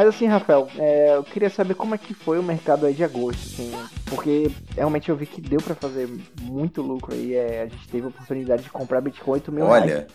[0.00, 3.04] Mas assim, Rafael, é, eu queria saber como é que foi o mercado aí de
[3.04, 3.70] agosto, assim,
[4.06, 6.08] porque realmente eu vi que deu para fazer
[6.40, 9.84] muito lucro aí, é, a gente teve a oportunidade de comprar Bitcoin 8 mil Olha,
[9.84, 10.06] reais.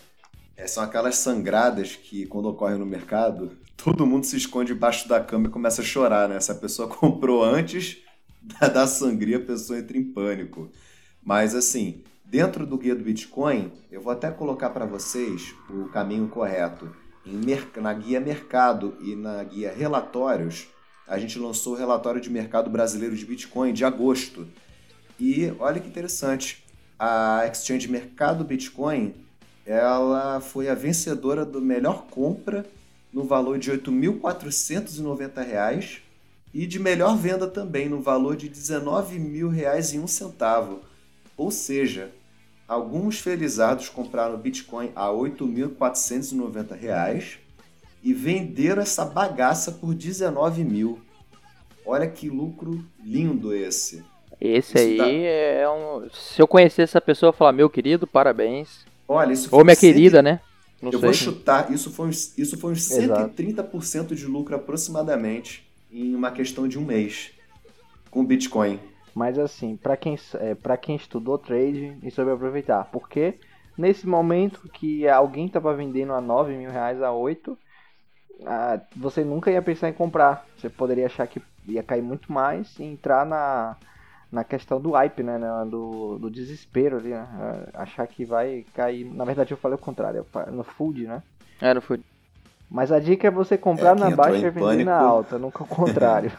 [0.56, 5.20] É, são aquelas sangradas que quando ocorrem no mercado, todo mundo se esconde debaixo da
[5.20, 6.40] cama e começa a chorar, né?
[6.40, 7.98] Se a pessoa comprou antes
[8.74, 10.68] da sangria, a pessoa entra em pânico.
[11.22, 16.26] Mas assim, dentro do guia do Bitcoin, eu vou até colocar para vocês o caminho
[16.26, 16.90] correto
[17.80, 20.68] na guia Mercado e na guia Relatórios,
[21.06, 24.46] a gente lançou o relatório de mercado brasileiro de Bitcoin de agosto.
[25.18, 26.62] E olha que interessante,
[26.98, 29.14] a exchange Mercado Bitcoin,
[29.64, 32.66] ela foi a vencedora do melhor compra
[33.12, 36.00] no valor de R$ 8.490
[36.54, 40.78] e de melhor venda também no valor de R$ 19.000
[41.36, 42.12] Ou seja,
[42.66, 47.38] alguns felizados compraram Bitcoin a R$ 8.490
[48.02, 51.00] e venderam essa bagaça por 19 mil.
[51.84, 54.04] Olha que lucro lindo esse.
[54.40, 55.08] Esse isso aí dá...
[55.08, 56.08] é um.
[56.12, 58.84] Se eu conhecer essa pessoa, eu falar, meu querido, parabéns.
[59.08, 60.40] Olha, isso Ou minha querida, né?
[60.82, 61.08] Não eu sei.
[61.08, 64.14] vou chutar, isso foi, isso foi uns 130% Exato.
[64.14, 67.30] de lucro aproximadamente em uma questão de um mês
[68.10, 68.78] com Bitcoin.
[69.16, 72.84] Mas assim, para quem, é, quem estudou trade, isso vai aproveitar.
[72.92, 73.40] Porque
[73.76, 77.56] nesse momento que alguém estava vendendo a 9 mil reais a 8,
[78.44, 80.44] ah, você nunca ia pensar em comprar.
[80.58, 83.78] Você poderia achar que ia cair muito mais e entrar na,
[84.30, 85.38] na questão do hype, né?
[85.66, 87.26] Do, do desespero ali, né?
[87.72, 89.06] Ah, achar que vai cair.
[89.06, 91.22] Na verdade, eu falei o contrário, no food, né?
[91.62, 92.04] É, no food.
[92.70, 94.90] Mas a dica é você comprar é, na baixa e vender pânico.
[94.90, 96.32] na alta, nunca o contrário.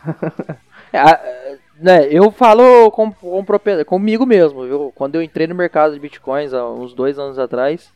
[0.92, 3.46] é, né, eu falo com, com
[3.86, 4.92] comigo mesmo, viu?
[4.94, 7.90] Quando eu entrei no mercado de bitcoins há uns dois anos atrás,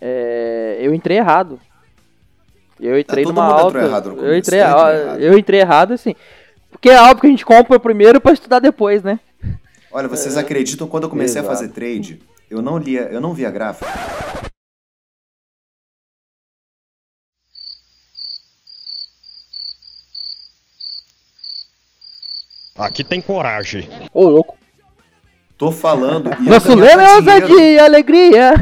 [0.00, 1.58] é, eu entrei errado.
[2.78, 3.78] Eu entrei tá, numa alta.
[3.78, 5.20] eu entrei, errado.
[5.20, 6.14] eu entrei errado, assim.
[6.70, 9.20] Porque é óbvio que a gente compra primeiro para estudar depois, né?
[9.92, 10.40] Olha, vocês é.
[10.40, 11.52] acreditam quando eu comecei Exato.
[11.52, 13.90] a fazer trade, eu não lia, eu não via gráfico.
[22.80, 23.88] Aqui tem coragem.
[24.12, 24.56] Ô, louco.
[25.58, 26.30] Tô falando.
[26.40, 28.54] Nosso lema é ousadia, alegria.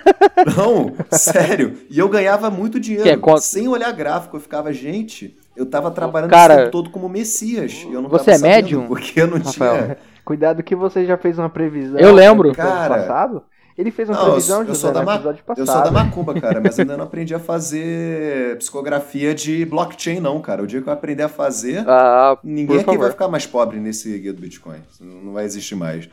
[0.56, 1.76] Não, sério.
[1.90, 3.08] E eu ganhava muito dinheiro.
[3.08, 3.38] É, qual...
[3.38, 7.86] Sem olhar gráfico, eu ficava, gente, eu tava trabalhando Cara, o tempo todo como Messias.
[7.90, 8.86] Eu não você é médium?
[8.86, 9.82] Porque eu não Rafael.
[9.82, 9.98] tinha.
[10.24, 12.00] Cuidado que você já fez uma previsão.
[12.00, 12.52] Eu lembro.
[12.52, 13.42] Cara, passado.
[13.76, 15.66] Ele fez uma não, previsão, eu, eu sou da episódio passado.
[15.66, 20.40] Eu sou da macumba, cara, mas ainda não aprendi a fazer psicografia de blockchain, não,
[20.40, 20.62] cara.
[20.62, 24.18] O dia que eu aprender a fazer, ah, ninguém aqui vai ficar mais pobre nesse
[24.18, 24.80] guia do Bitcoin.
[24.98, 26.08] Não vai existir mais.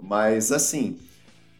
[0.00, 0.96] Mas, assim,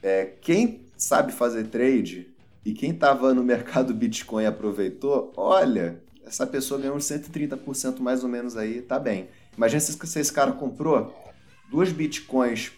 [0.01, 2.29] é, quem sabe fazer trade
[2.65, 8.29] e quem estava no mercado Bitcoin aproveitou, olha, essa pessoa ganhou uns 130% mais ou
[8.29, 9.29] menos aí, tá bem.
[9.57, 11.13] Imagina se esse cara comprou
[11.69, 12.71] duas Bitcoins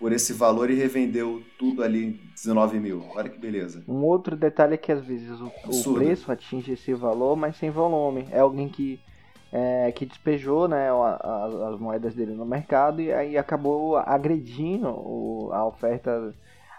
[0.00, 3.04] por esse valor e revendeu tudo ali em 19 mil.
[3.14, 3.84] Olha que beleza.
[3.86, 7.68] Um outro detalhe é que às vezes o, o preço atinge esse valor, mas sem
[7.70, 8.26] volume.
[8.30, 8.98] É alguém que,
[9.52, 15.50] é, que despejou né, as, as, moedas dele no mercado e aí acabou agredindo o,
[15.52, 16.34] a oferta,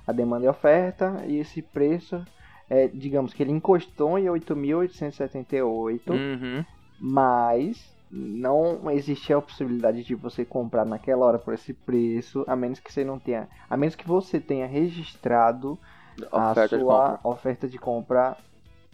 [0.07, 2.25] a demanda e a oferta, e esse preço,
[2.67, 6.65] é, digamos que ele encostou em 8.878, uhum.
[6.99, 12.79] mas não existia a possibilidade de você comprar naquela hora por esse preço, a menos
[12.79, 15.79] que você não tenha, a menos que você tenha registrado
[16.31, 18.35] oferta a sua de oferta de compra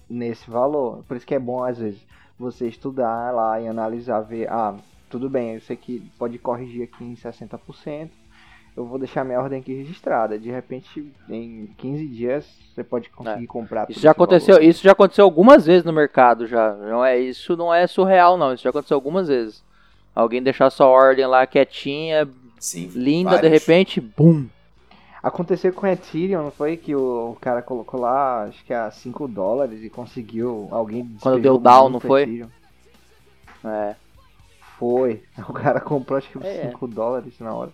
[0.07, 1.03] nesse valor.
[1.07, 1.99] Por isso que é bom às vezes
[2.37, 4.75] você estudar lá e analisar, ver, ah,
[5.09, 8.09] tudo bem, sei que pode corrigir aqui em 60%,
[8.77, 10.37] eu vou deixar minha ordem aqui registrada.
[10.37, 13.47] De repente, em 15 dias, você pode conseguir é.
[13.47, 13.89] comprar.
[13.89, 14.69] Isso já aconteceu, valor.
[14.69, 16.73] isso já aconteceu algumas vezes no mercado já.
[16.73, 18.53] Não é isso, não é surreal não.
[18.53, 19.63] Isso já aconteceu algumas vezes.
[20.13, 23.49] Alguém deixar sua ordem lá quietinha, Sim, linda, vários.
[23.51, 24.45] de repente, bum.
[25.23, 29.83] Aconteceu com Ethereum, não foi que o, cara colocou lá, acho que a 5 dólares
[29.83, 32.21] e conseguiu alguém Quando deu down, não foi?
[32.21, 32.49] Ethereum.
[33.65, 33.95] É.
[34.77, 35.23] Foi.
[35.49, 36.69] O cara comprou acho que é.
[36.69, 37.71] 5 dólares na hora.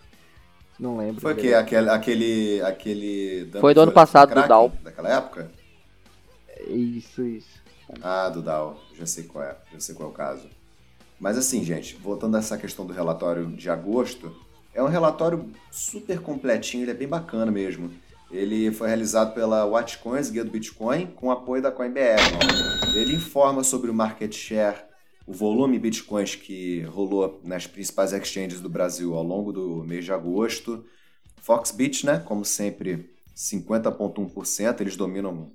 [0.83, 1.21] Não lembro.
[1.21, 4.73] Foi que aquele aquele aquele Foi do ano passado do Dow.
[4.83, 5.49] Daquela época?
[6.67, 7.63] Isso, isso.
[8.01, 8.77] Ah, do Dow.
[8.99, 10.49] Já sei qual é, já sei qual é o caso.
[11.17, 14.35] Mas assim, gente, voltando a essa questão do relatório de agosto,
[14.73, 17.89] é um relatório super completinho, ele é bem bacana mesmo.
[18.29, 22.19] Ele foi realizado pela Watchcoins, Guia do Bitcoin, com apoio da CoinBR.
[22.93, 24.83] Ele informa sobre o market share
[25.25, 30.11] o volume Bitcoins que rolou nas principais exchanges do Brasil ao longo do mês de
[30.11, 30.85] agosto.
[31.41, 35.51] Foxbit, né, como sempre, 50,1%, eles dominam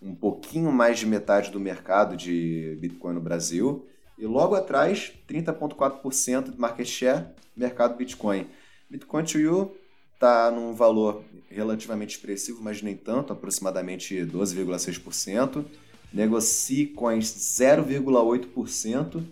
[0.00, 3.86] um pouquinho mais de metade do mercado de Bitcoin no Brasil.
[4.16, 7.26] E logo atrás, 30,4% de market share,
[7.56, 8.46] mercado Bitcoin.
[8.88, 9.76] Bitcoin to You
[10.14, 15.64] está num valor relativamente expressivo, mas nem tanto, aproximadamente 12,6%
[16.12, 19.22] negocie coins 0,8%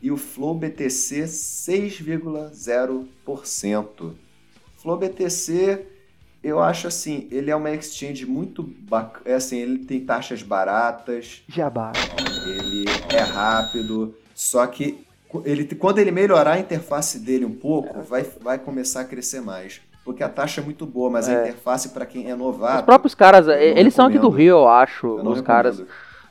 [0.00, 4.14] e o Flow BTC 6,0%.
[4.76, 5.84] Flow BTC,
[6.42, 11.42] eu acho assim, ele é uma exchange muito bacana, é assim, ele tem taxas baratas.
[11.48, 11.92] Jabá.
[12.46, 15.04] Ele é rápido, só que
[15.44, 19.80] ele, quando ele melhorar a interface dele um pouco, vai, vai começar a crescer mais
[20.06, 21.36] porque a taxa é muito boa, mas é.
[21.36, 22.78] a interface para quem é novato.
[22.78, 25.42] Os próprios caras, eles são aqui do Rio, eu acho, eu os recomendo.
[25.42, 25.82] caras.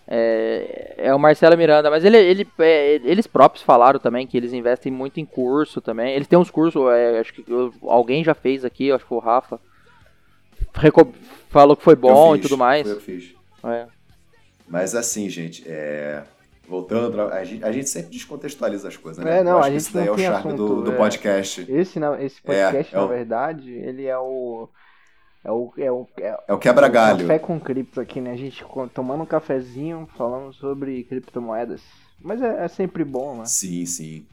[0.07, 4.53] É, é, o Marcelo Miranda, mas ele, ele é, eles próprios falaram também que eles
[4.53, 6.13] investem muito em curso também.
[6.13, 7.45] Eles têm uns cursos, é, acho que
[7.81, 9.59] alguém já fez aqui, acho que o Rafa.
[11.49, 12.83] Falou que foi bom fiz, e tudo mais.
[12.83, 13.33] Foi eu fiz.
[13.63, 13.87] É.
[14.67, 16.23] Mas assim, gente, é,
[16.67, 19.39] Voltando, a gente, a gente, sempre descontextualiza as coisas, né?
[19.39, 21.61] É, não, a gente isso daí é o charme assunto, do, do é, podcast.
[21.61, 24.67] Esse, esse podcast, é, é na verdade, ele é o.
[25.45, 27.19] É o, é o, é, é o quebra-galho.
[27.19, 28.31] Café com cripto aqui, né?
[28.31, 28.65] A gente
[28.95, 31.81] tomando um cafezinho, falando sobre criptomoedas.
[32.19, 33.45] Mas é, é sempre bom, né?
[33.45, 34.25] Sim, sim.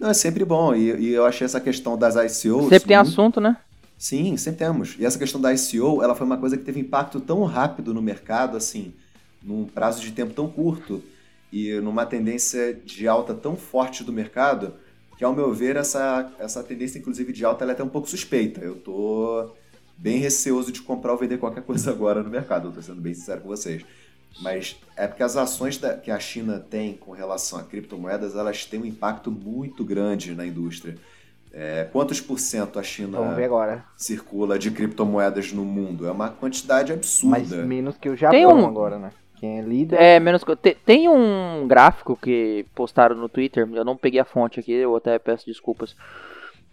[0.00, 0.74] Não, é sempre bom.
[0.74, 2.70] E, e eu achei essa questão das ICOs.
[2.70, 3.08] Sempre tem muito...
[3.08, 3.58] assunto, né?
[3.98, 4.96] Sim, sempre temos.
[4.98, 8.00] E essa questão da ICO, ela foi uma coisa que teve impacto tão rápido no
[8.00, 8.94] mercado, assim,
[9.42, 11.02] num prazo de tempo tão curto
[11.52, 14.72] e numa tendência de alta tão forte do mercado,
[15.18, 18.08] que ao meu ver essa, essa tendência, inclusive de alta, ela é até um pouco
[18.08, 18.60] suspeita.
[18.60, 19.50] Eu tô
[19.98, 23.12] bem receoso de comprar ou vender qualquer coisa agora no mercado, eu tô sendo bem
[23.12, 23.84] sincero com vocês.
[24.40, 28.64] Mas é porque as ações da, que a China tem com relação a criptomoedas, elas
[28.64, 30.96] têm um impacto muito grande na indústria.
[31.52, 33.18] É, quantos por cento a China
[33.96, 36.06] circula de criptomoedas no mundo?
[36.06, 37.38] É uma quantidade absurda.
[37.38, 38.66] Mas menos que o Japão um...
[38.66, 39.10] agora, né?
[39.36, 40.00] Quem é líder.
[40.00, 40.54] É, menos que.
[40.56, 45.18] Tem um gráfico que postaram no Twitter, eu não peguei a fonte aqui, eu até
[45.18, 45.96] peço desculpas.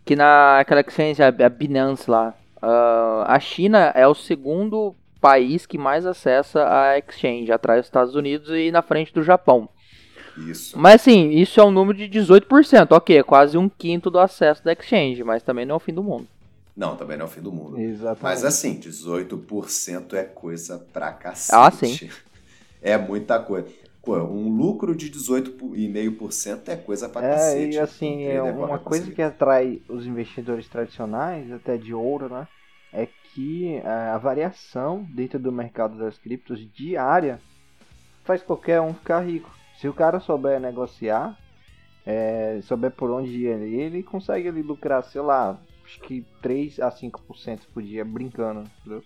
[0.03, 5.77] Que naquela exchange, a, a Binance lá, uh, a China é o segundo país que
[5.77, 9.67] mais acessa a exchange, atrás dos Estados Unidos e na frente do Japão.
[10.37, 10.77] Isso.
[10.77, 14.63] Mas assim, isso é um número de 18%, ok, é quase um quinto do acesso
[14.63, 16.27] da exchange, mas também não é o fim do mundo.
[16.75, 17.79] Não, também não é o fim do mundo.
[17.79, 18.23] Exatamente.
[18.23, 21.55] Mas assim, 18% é coisa pra cacete.
[21.55, 22.09] Ah, sim.
[22.81, 23.67] É muita coisa.
[24.11, 27.75] Um lucro de 18,5% é coisa pra é, cacete.
[27.75, 32.47] E assim, é uma coisa que atrai os investidores tradicionais, até de ouro, né?
[32.93, 37.39] É que a variação dentro do mercado das criptos diária
[38.23, 39.53] faz qualquer um ficar rico.
[39.79, 41.37] Se o cara souber negociar,
[42.05, 46.79] é, souber por onde ir ele, ele consegue ali lucrar, sei lá, acho que 3
[46.79, 49.03] a 5% por dia brincando, entendeu?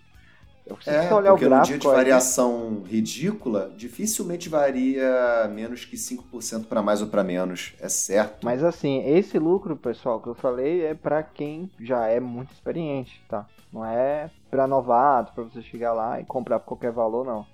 [0.86, 2.92] É, olhar porque no dia de variação aí...
[2.92, 8.44] ridícula, dificilmente varia menos que 5% para mais ou para menos, é certo.
[8.44, 13.20] Mas assim, esse lucro, pessoal, que eu falei é para quem já é muito experiente,
[13.28, 13.46] tá?
[13.72, 17.46] Não é para novato, para você chegar lá e comprar por qualquer valor, não.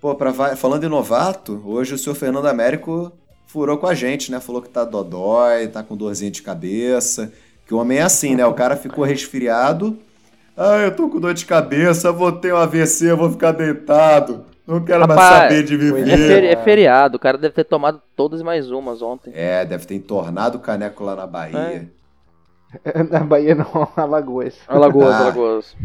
[0.00, 3.12] Pô, pra, falando em novato, hoje o senhor Fernando Américo
[3.46, 4.38] furou com a gente, né?
[4.38, 7.32] Falou que tá dodói, tá com dorzinha de cabeça.
[7.66, 8.46] Que o homem é assim, né?
[8.46, 9.98] O cara ficou resfriado.
[10.60, 14.44] Ah, eu tô com dor de cabeça, vou ter um AVC, vou ficar deitado.
[14.66, 16.08] Não quero Rapaz, mais saber de viver.
[16.08, 19.32] É, feri é, feriado, o cara deve ter tomado todas mais umas ontem.
[19.36, 21.88] É, deve ter entornado o caneco lá na Bahia.
[22.84, 23.02] É.
[23.08, 24.56] na Bahia não, Alagoas.
[24.66, 25.20] Alagoas, ah.
[25.20, 25.76] Alagoas.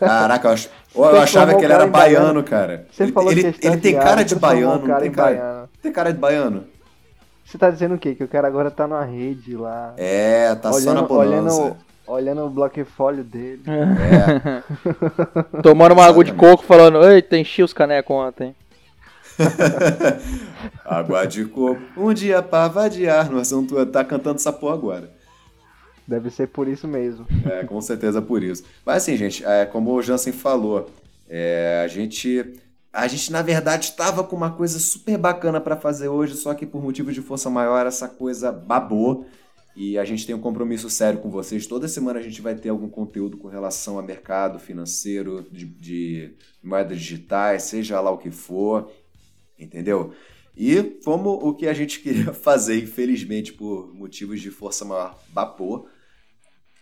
[0.00, 0.68] Caraca, eu, ach...
[0.94, 2.86] eu achava que ele era baiano, cara.
[2.90, 5.68] Você ele, falou ele, que ele tem cara de baiano, não tem cara, baiano.
[5.82, 6.64] tem cara de baiano.
[7.44, 8.14] Você tá dizendo o quê?
[8.14, 9.92] Que o cara agora tá na rede lá.
[9.98, 11.60] É, tá olhando, só na bonança.
[11.62, 11.76] Olhando,
[12.06, 13.62] olhando o bloquefólio dele.
[13.66, 14.62] É.
[15.62, 18.54] Tomando uma água de coco falando, eita, enchi os canecos ontem.
[20.84, 21.80] água de coco.
[21.96, 23.30] Um dia pra vadiar.
[23.30, 25.10] No assunto, tá cantando essa porra agora.
[26.06, 27.26] Deve ser por isso mesmo.
[27.44, 28.62] É, com certeza por isso.
[28.84, 30.88] Mas assim, gente, é, como o Jansen falou,
[31.28, 32.54] é, a gente.
[32.92, 36.64] A gente, na verdade, estava com uma coisa super bacana para fazer hoje, só que
[36.64, 39.26] por motivo de força maior, essa coisa babou.
[39.76, 41.66] E a gente tem um compromisso sério com vocês.
[41.66, 46.34] Toda semana a gente vai ter algum conteúdo com relação a mercado financeiro, de, de
[46.62, 48.90] moedas digitais, seja lá o que for,
[49.58, 50.14] entendeu?
[50.56, 55.86] E como o que a gente queria fazer, infelizmente, por motivos de força maior, babou,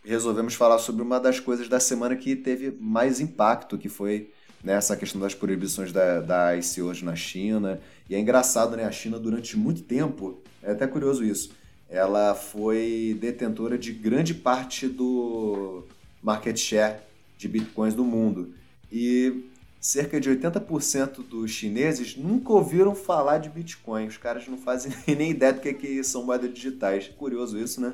[0.04, 4.30] resolvemos falar sobre uma das coisas da semana que teve mais impacto, que foi
[4.62, 7.80] né, essa questão das proibições da, da ICOs na China.
[8.08, 8.84] E é engraçado, né?
[8.84, 11.50] A China, durante muito tempo, é até curioso isso,
[11.94, 15.84] ela foi detentora de grande parte do
[16.20, 16.96] market share
[17.38, 18.52] de bitcoins do mundo.
[18.90, 19.44] E
[19.80, 24.06] cerca de 80% dos chineses nunca ouviram falar de Bitcoin.
[24.06, 27.08] Os caras não fazem nem ideia do que, que são moedas digitais.
[27.16, 27.92] Curioso isso, né?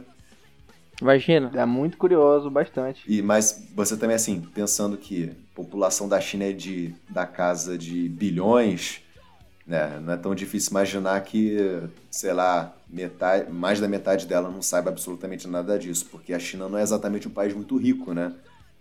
[1.00, 1.50] Imagina.
[1.54, 3.02] É muito curioso, bastante.
[3.06, 7.76] E Mas você também, assim, pensando que a população da China é de, da casa
[7.76, 9.02] de bilhões,
[9.70, 10.00] né?
[10.04, 14.90] Não é tão difícil imaginar que, sei lá, metade, mais da metade dela não saiba
[14.90, 18.32] absolutamente nada disso, porque a China não é exatamente um país muito rico, né?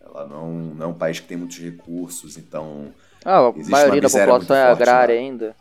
[0.03, 2.87] Ela não, não é um país que tem muitos recursos, então...
[3.23, 5.21] Ah, a maioria da população é agrária lá.
[5.21, 5.55] ainda.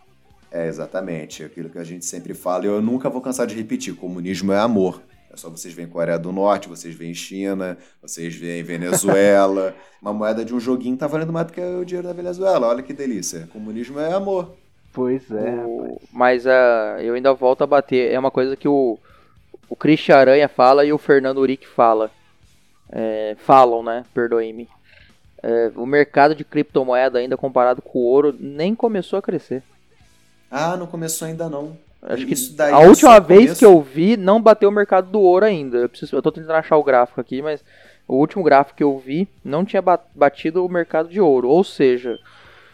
[0.50, 1.44] É, exatamente.
[1.44, 3.94] Aquilo que a gente sempre fala e eu nunca vou cansar de repetir.
[3.94, 5.02] Comunismo é amor.
[5.30, 9.74] É só vocês veem Coreia do Norte, vocês veem China, vocês veem Venezuela.
[10.00, 12.68] Uma moeda de um joguinho tá valendo mais do que o dinheiro da Venezuela.
[12.68, 13.46] Olha que delícia.
[13.52, 14.56] Comunismo é amor.
[14.98, 15.50] Pois é.
[15.64, 16.00] O...
[16.12, 18.12] Mas uh, eu ainda volto a bater.
[18.12, 18.98] É uma coisa que o,
[19.68, 22.10] o Christian Aranha fala e o Fernando Uric fala.
[22.90, 24.04] É, falam, né?
[24.12, 24.68] Perdoe-me.
[25.40, 29.62] É, o mercado de criptomoeda, ainda comparado com o ouro, nem começou a crescer.
[30.50, 31.76] Ah, não começou ainda não.
[32.02, 33.58] Acho que a última vez começo...
[33.60, 35.78] que eu vi não bateu o mercado do ouro ainda.
[35.78, 37.62] Eu, preciso, eu tô tentando achar o gráfico aqui, mas
[38.08, 39.82] o último gráfico que eu vi não tinha
[40.12, 41.48] batido o mercado de ouro.
[41.48, 42.18] Ou seja.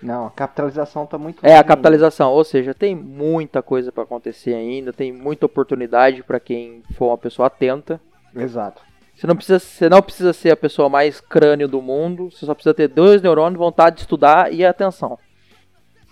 [0.05, 1.45] Não, a capitalização tá muito.
[1.45, 2.31] É, a capitalização.
[2.31, 4.93] Ou seja, tem muita coisa para acontecer ainda.
[4.93, 7.99] Tem muita oportunidade para quem for uma pessoa atenta.
[8.37, 8.83] Exato.
[9.17, 12.31] Você não, precisa, você não precisa ser a pessoa mais crânio do mundo.
[12.31, 15.19] Você só precisa ter dois neurônios, vontade de estudar e atenção.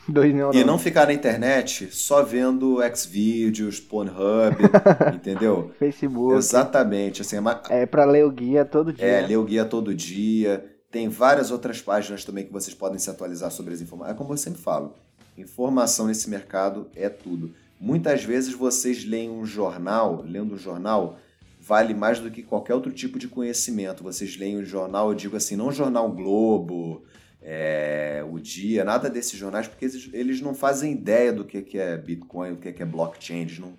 [0.09, 0.63] Dois neurônios.
[0.63, 4.57] E não ficar na internet só vendo Xvideos, Pornhub,
[5.15, 5.71] entendeu?
[5.79, 6.37] Facebook.
[6.37, 7.21] Exatamente.
[7.21, 7.63] Assim, é, uma...
[7.69, 9.07] é para ler o guia todo dia.
[9.07, 10.72] É, ler o guia todo dia.
[10.93, 14.15] Tem várias outras páginas também que vocês podem se atualizar sobre as informações.
[14.15, 14.95] É como eu sempre falo,
[15.39, 17.55] informação nesse mercado é tudo.
[17.81, 21.19] Muitas vezes vocês leem um jornal, lendo um jornal,
[21.59, 24.05] vale mais do que qualquer outro tipo de conhecimento.
[24.05, 27.03] Vocês leem um jornal, eu digo assim, não o jornal Globo,
[27.41, 31.79] é, o Dia, nada desses jornais, porque eles, eles não fazem ideia do que, que
[31.79, 33.73] é Bitcoin, do que, que é blockchain, eles não,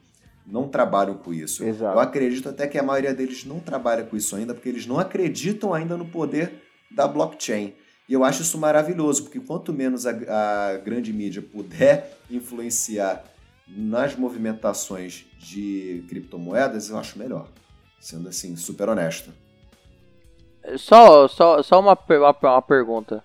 [0.47, 1.63] não trabalham com isso.
[1.63, 1.95] Exato.
[1.95, 4.97] Eu acredito até que a maioria deles não trabalha com isso ainda, porque eles não
[4.97, 6.62] acreditam ainda no poder
[6.93, 7.73] da blockchain.
[8.07, 13.23] E eu acho isso maravilhoso, porque quanto menos a, a grande mídia puder influenciar
[13.67, 17.47] nas movimentações de criptomoedas, eu acho melhor.
[17.99, 19.31] Sendo assim, super honesto.
[20.77, 23.23] Só, só, só uma, uma, uma pergunta.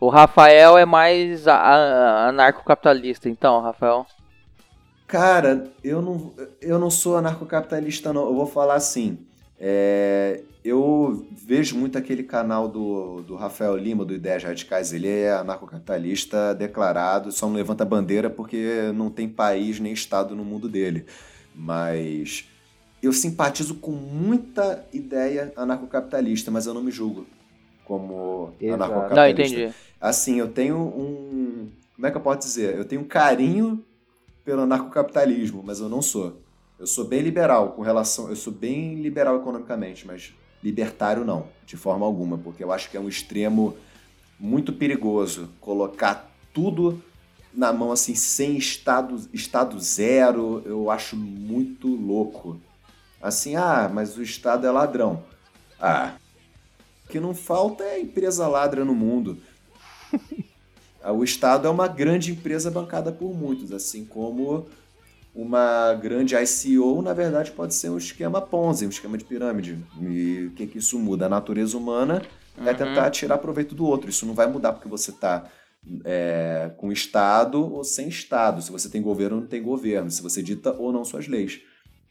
[0.00, 4.06] O Rafael é mais anarcocapitalista, então, Rafael?
[5.06, 8.26] Cara, eu não, eu não sou anarcocapitalista, não.
[8.26, 9.26] Eu vou falar assim.
[9.58, 14.92] É, eu vejo muito aquele canal do, do Rafael Lima, do Ideias Radicais.
[14.92, 20.44] Ele é anarcocapitalista declarado, só não levanta bandeira porque não tem país nem estado no
[20.44, 21.06] mundo dele.
[21.54, 22.48] Mas
[23.02, 27.26] eu simpatizo com muita ideia anarcocapitalista, mas eu não me julgo
[27.84, 29.14] como anarcocapitalista.
[29.14, 29.74] Não, entendi.
[30.00, 31.68] Assim, eu tenho um.
[31.96, 32.76] Como é que eu posso dizer?
[32.76, 33.84] Eu tenho um carinho
[34.44, 36.40] pelo anarcocapitalismo, mas eu não sou.
[36.78, 38.28] Eu sou bem liberal com relação.
[38.28, 40.32] Eu sou bem liberal economicamente, mas
[40.62, 43.76] libertário não, de forma alguma, porque eu acho que é um extremo
[44.38, 47.02] muito perigoso colocar tudo
[47.52, 52.60] na mão assim, sem estado, estado zero, eu acho muito louco.
[53.20, 55.24] Assim, ah, mas o Estado é ladrão.
[55.80, 56.14] Ah,
[57.04, 59.38] o que não falta é empresa ladra no mundo.
[61.04, 64.68] o Estado é uma grande empresa bancada por muitos, assim como
[65.38, 69.78] uma grande ICO, na verdade, pode ser um esquema Ponzi, um esquema de pirâmide.
[70.00, 71.26] E o que, que isso muda?
[71.26, 72.22] A natureza humana
[72.66, 74.10] é tentar tirar proveito do outro.
[74.10, 75.48] Isso não vai mudar porque você está
[76.04, 78.60] é, com Estado ou sem Estado.
[78.60, 80.10] Se você tem governo ou não tem governo.
[80.10, 81.60] Se você dita ou não suas leis.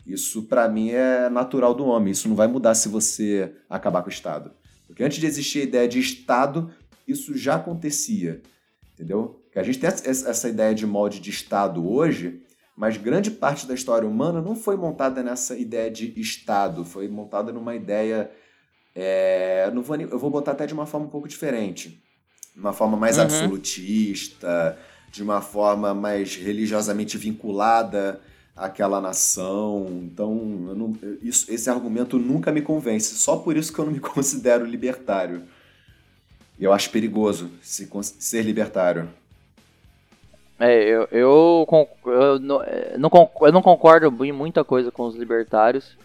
[0.05, 2.13] Isso, para mim, é natural do homem.
[2.13, 4.53] Isso não vai mudar se você acabar com o Estado.
[4.87, 6.71] Porque antes de existir a ideia de Estado,
[7.05, 8.41] isso já acontecia.
[8.93, 9.43] Entendeu?
[9.51, 12.41] Que a gente tem essa ideia de molde de Estado hoje,
[12.77, 17.51] mas grande parte da história humana não foi montada nessa ideia de Estado, foi montada
[17.51, 18.29] numa ideia.
[18.93, 21.99] É, não vou, eu vou botar até de uma forma um pouco diferente.
[22.53, 23.23] De uma forma mais uhum.
[23.23, 24.77] absolutista,
[25.11, 28.21] de uma forma mais religiosamente vinculada
[28.55, 29.87] àquela nação.
[30.03, 33.15] Então, não, isso, esse argumento nunca me convence.
[33.15, 35.41] Só por isso que eu não me considero libertário.
[36.59, 39.09] Eu acho perigoso se, ser libertário.
[40.59, 41.67] É, eu, eu,
[42.05, 45.95] eu, não, eu não concordo em muita coisa com os libertários,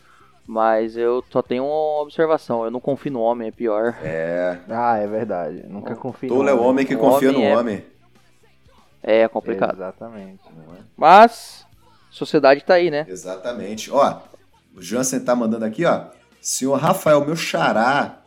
[0.47, 3.97] mas eu só tenho uma observação, eu não confio no homem, é pior.
[4.03, 4.59] É.
[4.69, 5.65] Ah, é verdade.
[5.69, 6.55] nunca confio Tolo no homem.
[6.55, 7.57] é o homem que o confia homem no é...
[7.57, 7.85] homem.
[9.03, 9.75] É complicado.
[9.75, 10.43] Exatamente.
[10.47, 10.83] É?
[10.97, 11.67] Mas,
[12.11, 13.07] sociedade tá aí, né?
[13.09, 13.91] Exatamente.
[13.91, 14.19] Ó,
[14.77, 16.05] o Jansen tá mandando aqui, ó.
[16.41, 18.22] Senhor Rafael, meu xará,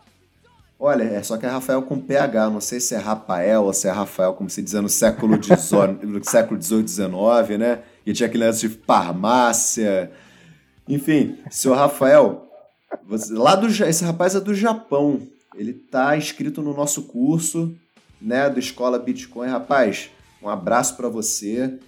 [0.78, 3.88] Olha, é só que é Rafael com PH, não sei se é Rafael ou se
[3.88, 7.80] é Rafael, como se dizia no século XVIII, século XIX, né?
[8.06, 10.12] E tinha aquele lance de farmácia.
[10.88, 12.46] Enfim, senhor Rafael,
[13.08, 15.22] você, lá do, esse rapaz é do Japão.
[15.56, 17.74] Ele tá inscrito no nosso curso,
[18.22, 19.48] né, do Escola Bitcoin.
[19.48, 20.10] Rapaz,
[20.44, 21.80] um abraço para você.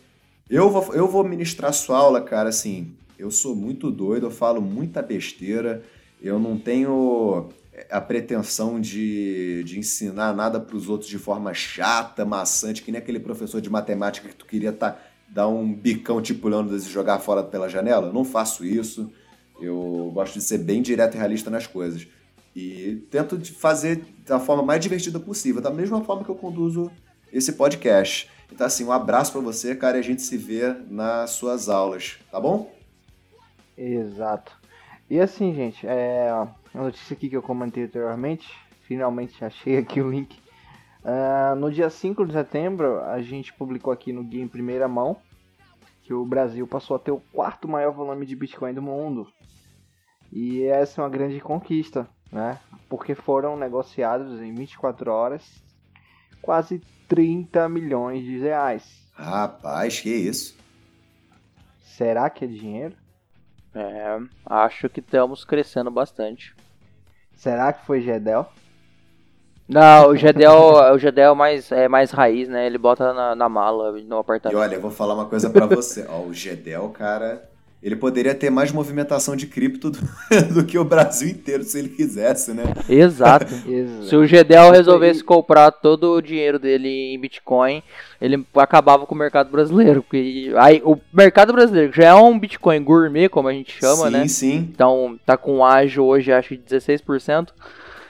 [0.49, 4.61] Eu vou, eu vou ministrar sua aula, cara, assim, eu sou muito doido, eu falo
[4.61, 5.83] muita besteira,
[6.21, 7.49] eu não tenho
[7.89, 12.99] a pretensão de, de ensinar nada para os outros de forma chata, maçante, que nem
[12.99, 17.19] aquele professor de matemática que tu queria tá, dar um bicão tipo Leônidas e jogar
[17.19, 18.07] fora pela janela.
[18.07, 19.11] Eu não faço isso.
[19.59, 22.07] Eu gosto de ser bem direto e realista nas coisas.
[22.55, 26.91] E tento fazer da forma mais divertida possível, da mesma forma que eu conduzo
[27.31, 28.29] esse podcast.
[28.51, 32.17] Então, assim, um abraço para você, cara, e a gente se vê nas suas aulas,
[32.31, 32.71] tá bom?
[33.77, 34.57] Exato.
[35.09, 36.29] E assim, gente, é,
[36.77, 38.47] a notícia aqui que eu comentei anteriormente,
[38.81, 40.39] finalmente achei aqui o link.
[41.03, 45.17] Uh, no dia 5 de setembro, a gente publicou aqui no Guia em primeira mão
[46.03, 49.27] que o Brasil passou a ter o quarto maior volume de Bitcoin do mundo.
[50.31, 52.59] E essa é uma grande conquista, né?
[52.87, 55.43] Porque foram negociados em 24 horas
[56.41, 58.85] quase 30 milhões de reais.
[59.13, 60.55] Rapaz, que isso?
[61.83, 62.95] Será que é dinheiro?
[63.73, 66.55] É, acho que estamos crescendo bastante.
[67.37, 68.47] Será que foi Gedel?
[69.69, 70.53] Não, o Gedel,
[70.93, 72.65] o Gedel é mais, é mais raiz, né?
[72.65, 74.57] Ele bota na, na mala no apartamento.
[74.57, 76.05] E olha, eu vou falar uma coisa para você.
[76.09, 77.47] Ó, o Gedel, cara,
[77.81, 79.99] ele poderia ter mais movimentação de cripto do,
[80.53, 82.63] do, que o Brasil inteiro, se ele quisesse, né?
[82.89, 83.53] Exato.
[84.07, 87.83] se o Gedel resolvesse comprar todo o dinheiro dele em Bitcoin,
[88.19, 90.01] ele acabava com o mercado brasileiro.
[90.01, 94.11] Porque aí, o mercado brasileiro já é um Bitcoin gourmet, como a gente chama, sim,
[94.11, 94.21] né?
[94.21, 94.69] Sim, sim.
[94.73, 97.49] Então tá com ágio hoje, acho que 16%.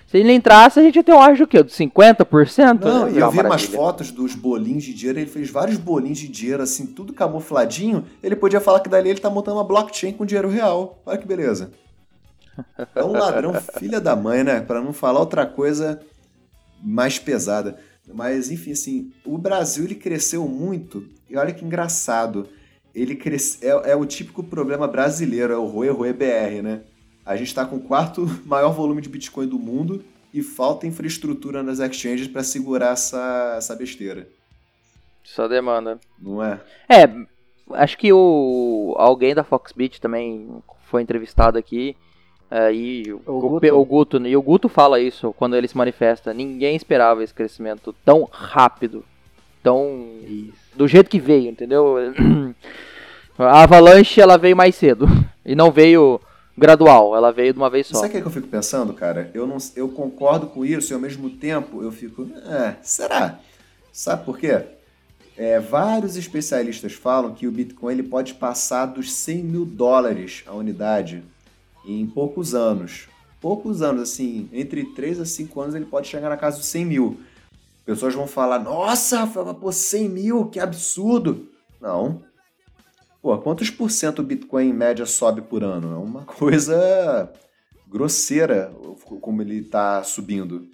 [0.07, 1.61] Se ele entrasse, a gente ia ter um ágio o quê?
[1.61, 2.79] De 50%?
[2.79, 3.11] Não, né?
[3.11, 6.63] e eu vi umas fotos dos bolinhos de dinheiro, ele fez vários bolinhos de dinheiro,
[6.63, 8.05] assim, tudo camufladinho.
[8.23, 11.01] Ele podia falar que dali ele tá montando uma blockchain com dinheiro real.
[11.05, 11.71] Olha que beleza.
[12.95, 14.61] É um ladrão filha da mãe, né?
[14.61, 15.99] Para não falar outra coisa
[16.81, 17.77] mais pesada.
[18.13, 22.47] Mas, enfim, assim, o Brasil ele cresceu muito, e olha que engraçado.
[22.95, 26.81] Ele cresce, é, é o típico problema brasileiro, é o Rui Rui BR, né?
[27.27, 30.01] A gente está com o quarto maior volume de Bitcoin do mundo
[30.33, 34.29] e falta infraestrutura nas exchanges para segurar essa, essa besteira.
[35.25, 35.99] Só demanda.
[36.17, 36.61] Não é?
[36.87, 37.09] É,
[37.71, 41.97] acho que o alguém da Foxbit também foi entrevistado aqui.
[42.49, 43.75] É, e o, o, Guto.
[43.75, 44.27] o, Guto.
[44.27, 46.33] E o Guto fala isso quando ele se manifesta.
[46.33, 49.03] Ninguém esperava esse crescimento tão rápido.
[49.61, 50.21] Tão.
[50.23, 50.53] Isso.
[50.77, 51.97] Do jeito que veio, entendeu?
[53.37, 55.07] A Avalanche ela veio mais cedo.
[55.49, 56.19] E não veio
[56.57, 57.95] gradual, ela veio de uma vez só.
[57.95, 59.29] Sabe o que, é que eu fico pensando, cara?
[59.33, 63.39] Eu, não, eu concordo com isso e ao mesmo tempo eu fico, é, será?
[63.93, 64.63] Sabe por quê?
[65.37, 70.53] É, vários especialistas falam que o Bitcoin ele pode passar dos 100 mil dólares a
[70.53, 71.23] unidade
[71.85, 73.07] em poucos anos.
[73.39, 76.85] Poucos anos, assim, entre 3 a 5 anos ele pode chegar na casa dos 100
[76.85, 77.19] mil.
[77.85, 81.47] Pessoas vão falar, nossa, Rafael, pô, 100 mil, que absurdo.
[81.79, 82.23] Não,
[83.27, 85.93] Pô, quantos por cento o Bitcoin em média sobe por ano?
[85.93, 87.29] É uma coisa
[87.85, 88.71] grosseira
[89.19, 90.65] como ele está subindo.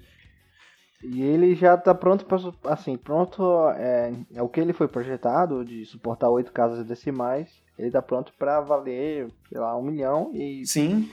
[1.03, 2.37] E ele já está pronto para
[2.71, 3.41] assim, pronto
[3.71, 7.49] é, é, o que ele foi projetado de suportar oito casas decimais.
[7.75, 11.09] Ele está pronto para valer, sei lá, um milhão e sim,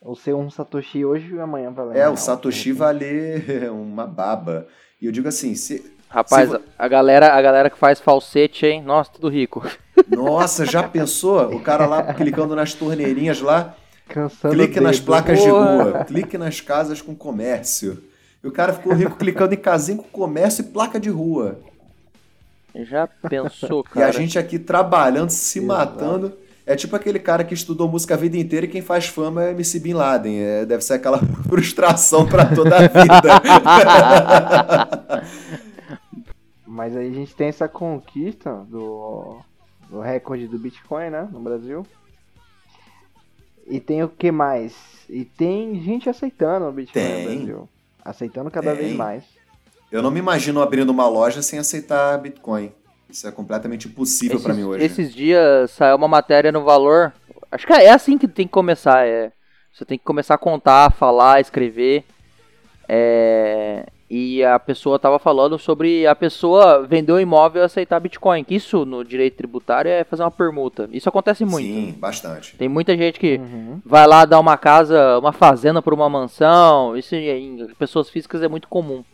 [0.00, 1.98] ou ser um satoshi hoje e amanhã valer.
[1.98, 4.66] É, um o satoshi valer uma baba.
[5.00, 6.60] E eu digo assim, se Rapaz, se...
[6.76, 8.82] a galera, a galera que faz falsete, hein?
[8.82, 9.62] Nossa, tudo rico.
[10.10, 11.54] Nossa, já pensou?
[11.54, 13.74] O cara lá clicando nas torneirinhas lá.
[14.08, 18.02] Cansando clique nas placas de rua, clique nas casas com comércio.
[18.42, 21.60] E o cara ficou rico clicando em casinho com comércio e placa de rua.
[22.74, 24.06] Já pensou, cara?
[24.06, 25.68] E a gente aqui trabalhando, se Exato.
[25.68, 26.32] matando.
[26.66, 29.50] É tipo aquele cara que estudou música a vida inteira e quem faz fama é
[29.50, 30.38] MC Bin Laden.
[30.38, 33.40] É, deve ser aquela frustração para toda a vida.
[36.66, 39.40] Mas aí a gente tem essa conquista do,
[39.90, 41.84] do recorde do Bitcoin, né, no Brasil.
[43.66, 44.74] E tem o que mais?
[45.08, 47.18] E tem gente aceitando o Bitcoin tem.
[47.18, 47.68] no Brasil.
[48.04, 48.86] Aceitando cada tem.
[48.86, 49.24] vez mais.
[49.90, 52.72] Eu não me imagino abrindo uma loja sem aceitar Bitcoin.
[53.08, 54.84] Isso é completamente impossível para mim hoje.
[54.84, 57.12] Esses dias saiu uma matéria no valor.
[57.50, 59.04] Acho que é assim que tem que começar.
[59.06, 59.32] É,
[59.72, 62.04] você tem que começar a contar, falar, escrever.
[62.88, 68.44] É, e a pessoa estava falando sobre a pessoa vender o imóvel e aceitar Bitcoin.
[68.50, 70.88] Isso no direito tributário é fazer uma permuta.
[70.92, 71.66] Isso acontece muito.
[71.66, 72.56] Sim, bastante.
[72.56, 73.80] Tem muita gente que uhum.
[73.86, 76.96] vai lá dar uma casa, uma fazenda por uma mansão.
[76.96, 79.04] Isso em pessoas físicas é muito comum.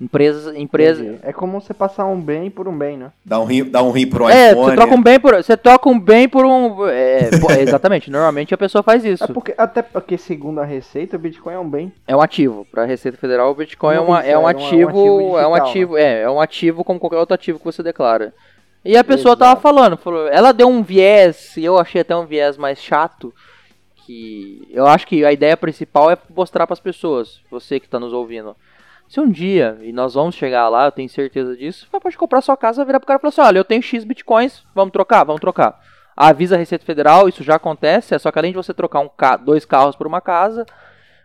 [0.00, 1.18] Empresas, empresa...
[1.22, 3.12] É como você passar um bem por um bem, né?
[3.24, 4.64] Dá um rim, dá um rim pro é, iPhone.
[4.70, 6.86] Você troca um bem por, você troca um bem por um...
[6.86, 7.28] É,
[7.60, 9.24] exatamente, normalmente a pessoa faz isso.
[9.24, 11.92] É porque, até porque, segundo a Receita, o Bitcoin é um bem.
[12.08, 12.66] É um ativo.
[12.70, 14.72] Para a Receita Federal, o Bitcoin é, uma, é, um ativo...
[14.72, 16.02] É um ativo, digital, é um ativo, né?
[16.02, 18.32] é, é um ativo como qualquer outro ativo que você declara.
[18.84, 19.40] E a pessoa Exato.
[19.40, 23.34] tava falando, falou, ela deu um viés, e eu achei até um viés mais chato,
[24.06, 28.00] que eu acho que a ideia principal é mostrar para as pessoas, você que está
[28.00, 28.56] nos ouvindo,
[29.10, 32.40] se um dia, e nós vamos chegar lá, eu tenho certeza disso, você pode comprar
[32.40, 35.24] sua casa, virar pro cara e falar assim, olha, eu tenho X bitcoins, vamos trocar?
[35.24, 35.80] Vamos trocar.
[36.16, 39.08] Avisa a Receita Federal, isso já acontece, é só que além de você trocar um
[39.08, 40.64] ca dois carros por uma casa,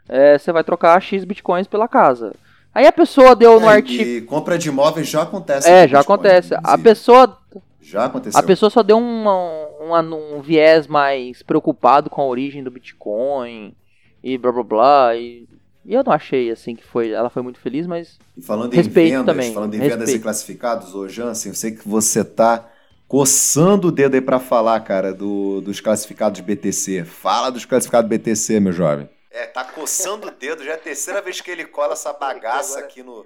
[0.09, 2.33] é, você vai trocar X bitcoins pela casa.
[2.73, 4.03] Aí a pessoa deu no é, artigo...
[4.03, 5.69] E compra de imóveis já acontece.
[5.69, 6.55] É, já Bitcoin, acontece.
[6.55, 6.73] Inclusive.
[6.73, 7.38] A pessoa...
[7.79, 8.39] Já aconteceu.
[8.39, 13.75] A pessoa só deu um, um, um viés mais preocupado com a origem do Bitcoin
[14.23, 15.15] e blá blá blá.
[15.15, 15.47] E
[15.86, 17.11] e eu não achei assim que foi.
[17.11, 18.17] Ela foi muito feliz, mas.
[18.36, 19.53] E falando em vendas, também.
[19.53, 19.99] falando em respeito.
[19.99, 22.67] vendas e classificados, ô Jansen, eu sei que você tá
[23.07, 27.05] coçando o dedo aí para falar, cara, do, dos classificados BTC.
[27.05, 29.07] Fala dos classificados BTC, meu jovem.
[29.29, 32.79] É, tá coçando o dedo, já é a terceira vez que ele cola essa bagaça
[32.79, 33.25] aqui no.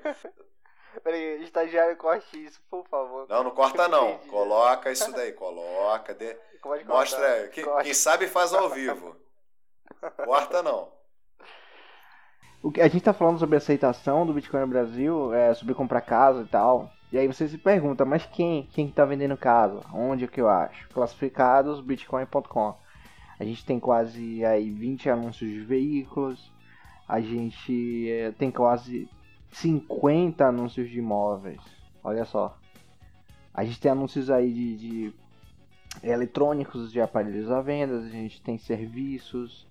[1.02, 3.26] Peraí, estagiário, corte isso, por favor.
[3.30, 4.18] Não, não corta não.
[4.28, 6.14] Coloca isso daí, coloca.
[6.14, 6.36] De...
[6.86, 7.48] Mostra.
[7.54, 9.16] Quem, quem sabe faz ao vivo.
[10.26, 10.99] Corta não.
[12.62, 16.02] O que a gente tá falando sobre aceitação do Bitcoin no Brasil, é, sobre comprar
[16.02, 16.92] casa e tal.
[17.12, 18.68] E aí você se pergunta, mas quem?
[18.74, 19.82] Quem tá vendendo casa?
[19.94, 20.90] Onde é que eu acho?
[20.90, 22.76] Classificados bitcoin.com.
[23.40, 26.52] A gente tem quase aí 20 anúncios de veículos.
[27.08, 29.10] A gente é, tem quase
[29.52, 31.62] 50 anúncios de imóveis.
[32.04, 32.58] Olha só.
[33.54, 35.14] A gente tem anúncios aí de, de
[36.04, 38.00] eletrônicos, de aparelhos à venda.
[38.00, 39.66] A gente tem serviços.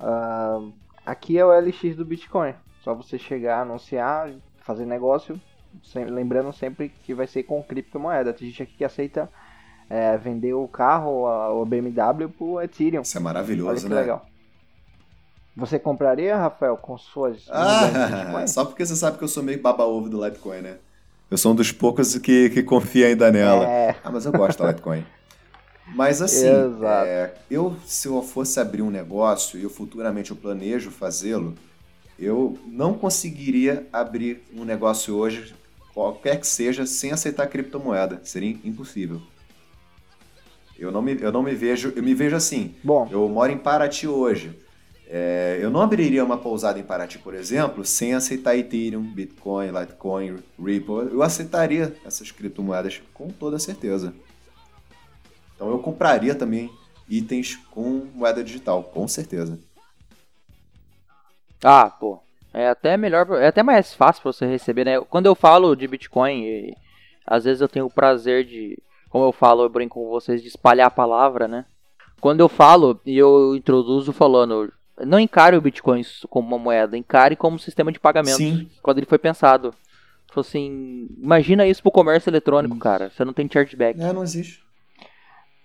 [0.00, 0.72] Uh,
[1.04, 2.54] aqui é o LX do Bitcoin.
[2.82, 4.30] Só você chegar, anunciar,
[4.60, 5.40] fazer negócio.
[5.94, 8.32] lembrando sempre que vai ser com criptomoeda.
[8.32, 9.28] Tem gente aqui que aceita
[9.88, 11.26] é, vender o carro,
[11.60, 13.02] o BMW, por Ethereum.
[13.02, 13.96] Isso é maravilhoso, né?
[13.96, 14.26] legal.
[15.54, 17.46] Você compraria, Rafael, com suas.
[17.50, 20.78] Ah, só porque você sabe que eu sou meio baba-ovo do Litecoin, né?
[21.30, 23.66] Eu sou um dos poucos que, que confia ainda nela.
[23.66, 23.96] É.
[24.02, 25.04] Ah, mas eu gosto da Litecoin.
[25.86, 30.90] Mas assim, é, eu se eu fosse abrir um negócio e eu futuramente eu planejo
[30.90, 31.54] fazê-lo,
[32.18, 35.54] eu não conseguiria abrir um negócio hoje,
[35.92, 38.20] qualquer que seja, sem aceitar criptomoeda.
[38.24, 39.20] Seria impossível.
[40.78, 42.74] Eu não me, eu não me vejo, eu me vejo assim.
[42.82, 43.08] Bom.
[43.10, 44.58] Eu moro em Paraty hoje.
[45.06, 50.38] É, eu não abriria uma pousada em Paraty, por exemplo, sem aceitar Ethereum, Bitcoin, Litecoin,
[50.58, 51.12] Ripple.
[51.12, 54.14] Eu aceitaria essas criptomoedas com toda certeza.
[55.62, 56.72] Então eu compraria também
[57.08, 59.60] itens com moeda digital, com certeza.
[61.62, 62.18] Ah, pô.
[62.52, 65.00] É até melhor, é até mais fácil para você receber, né?
[65.02, 66.76] Quando eu falo de Bitcoin, e,
[67.24, 68.76] às vezes eu tenho o prazer de,
[69.08, 71.64] como eu falo, eu brinco com vocês, de espalhar a palavra, né?
[72.20, 74.72] Quando eu falo e eu introduzo falando,
[75.06, 78.36] não encare o Bitcoin como uma moeda, encare como um sistema de pagamento.
[78.36, 78.68] Sim.
[78.82, 79.72] Quando ele foi pensado.
[80.26, 82.82] Falou assim, imagina isso pro comércio eletrônico, isso.
[82.82, 83.10] cara.
[83.10, 84.00] Você não tem chargeback.
[84.00, 84.60] É, não existe.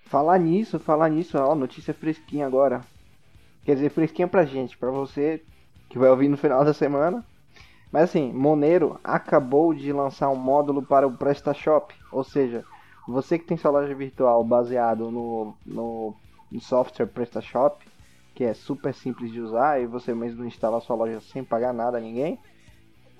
[0.09, 2.81] Falar nisso, falar nisso, ó, notícia fresquinha agora.
[3.65, 5.41] Quer dizer, fresquinha pra gente, pra você
[5.89, 7.23] que vai ouvir no final da semana.
[7.91, 12.63] Mas assim, Monero acabou de lançar um módulo para o PrestaShop, ou seja,
[13.07, 16.13] você que tem sua loja virtual baseado no, no,
[16.51, 17.85] no software PrestaShop,
[18.35, 21.97] que é super simples de usar e você mesmo instala sua loja sem pagar nada
[21.97, 22.37] a ninguém,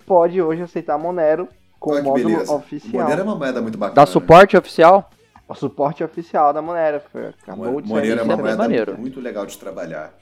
[0.06, 1.48] pode hoje aceitar Monero
[1.80, 2.54] com o módulo beleza.
[2.54, 3.04] oficial.
[3.04, 3.96] Monero é uma moeda muito bacana.
[3.96, 4.60] Dá suporte né?
[4.60, 5.10] oficial?
[5.48, 7.02] O suporte oficial da Monero.
[7.42, 8.98] Acabou de Monero é uma moeda maneiro.
[8.98, 10.14] muito legal de trabalhar.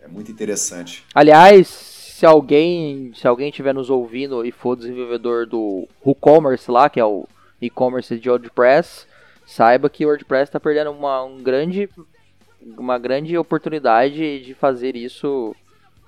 [0.00, 1.04] É muito interessante.
[1.14, 7.00] Aliás, se alguém se alguém estiver nos ouvindo e for desenvolvedor do WooCommerce lá, que
[7.00, 7.26] é o
[7.60, 9.06] e-commerce de WordPress,
[9.44, 11.88] saiba que o WordPress está perdendo uma, um grande
[12.76, 15.54] uma grande oportunidade de fazer isso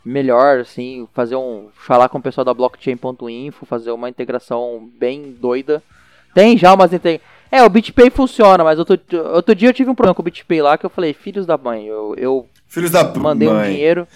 [0.05, 1.69] melhor, assim, fazer um.
[1.73, 5.83] falar com o pessoal da blockchain.info, fazer uma integração bem doida.
[6.35, 6.91] Tem já umas.
[7.51, 8.99] É, o BitPay funciona, mas outro,
[9.35, 11.59] outro dia eu tive um problema com o BitPay lá que eu falei, filhos da
[11.59, 13.59] mãe, eu, eu filhos da mandei mãe.
[13.59, 14.09] um dinheiro.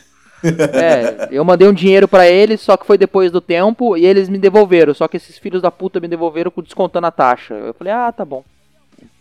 [0.44, 4.28] é, eu mandei um dinheiro para eles, só que foi depois do tempo e eles
[4.28, 4.92] me devolveram.
[4.94, 7.54] Só que esses filhos da puta me devolveram com descontando a taxa.
[7.54, 8.44] Eu falei, ah, tá bom.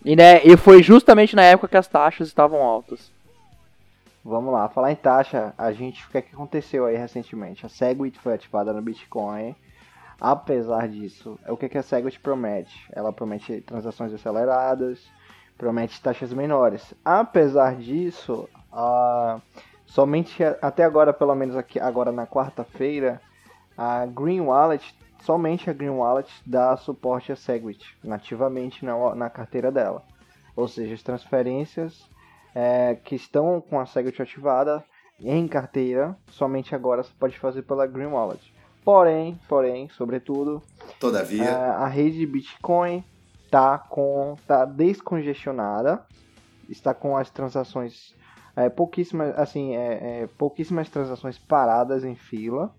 [0.03, 3.11] E, né, e foi justamente na época que as taxas estavam altas.
[4.23, 7.65] Vamos lá, falar em taxa, a gente, o que, é que aconteceu aí recentemente?
[7.65, 9.53] A Segwit foi ativada no Bitcoin.
[10.23, 12.87] Apesar disso, o que, é a Segwit promete?
[12.93, 15.05] Ela promete transações aceleradas,
[15.57, 16.93] promete taxas menores.
[17.03, 18.47] Apesar disso,
[19.85, 23.19] somente até agora, pelo menos aqui agora na quarta-feira,
[23.77, 29.73] a Green Wallet, somente a Green Wallet dá suporte a Segwit nativamente na, na carteira
[29.73, 30.03] dela.
[30.55, 32.09] Ou seja, as transferências
[32.55, 34.85] é, que estão com a Segwit ativada
[35.19, 38.52] em carteira, somente agora você pode fazer pela Green Wallet.
[38.83, 40.61] Porém, porém, sobretudo,
[40.99, 43.03] todavia, é, a rede Bitcoin
[43.49, 46.05] tá com tá descongestionada,
[46.69, 48.13] está com as transações
[48.55, 52.73] é, pouquíssimas, assim, é, é, pouquíssimas transações paradas em fila.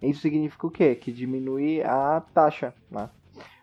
[0.00, 0.94] Isso significa o quê?
[0.94, 3.10] Que diminui a taxa, né?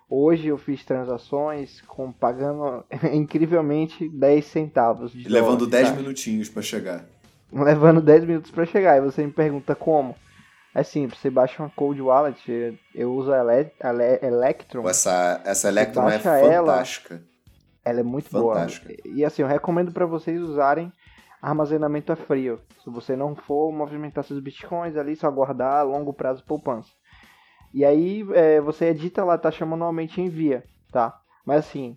[0.09, 5.11] Hoje eu fiz transações com pagando incrivelmente 10 centavos.
[5.11, 7.05] De Levando dólar, 10 minutinhos para chegar.
[7.51, 8.97] Levando 10 minutos para chegar.
[8.97, 10.15] E você me pergunta como?
[10.77, 14.87] É simples, você baixa uma Cold Wallet, eu uso a, Ele a Electron.
[14.87, 17.15] Essa, essa Electron é fantástica.
[17.15, 17.23] Ela,
[17.83, 18.89] ela é muito fantástica.
[18.89, 19.17] boa.
[19.17, 20.93] E assim, eu recomendo para vocês usarem
[21.41, 22.61] armazenamento a frio.
[22.83, 26.91] Se você não for movimentar seus bitcoins ali, só guardar a longo prazo poupança.
[27.73, 31.19] E aí é, você edita lá a taxa manualmente e envia, tá?
[31.43, 31.95] Mas assim,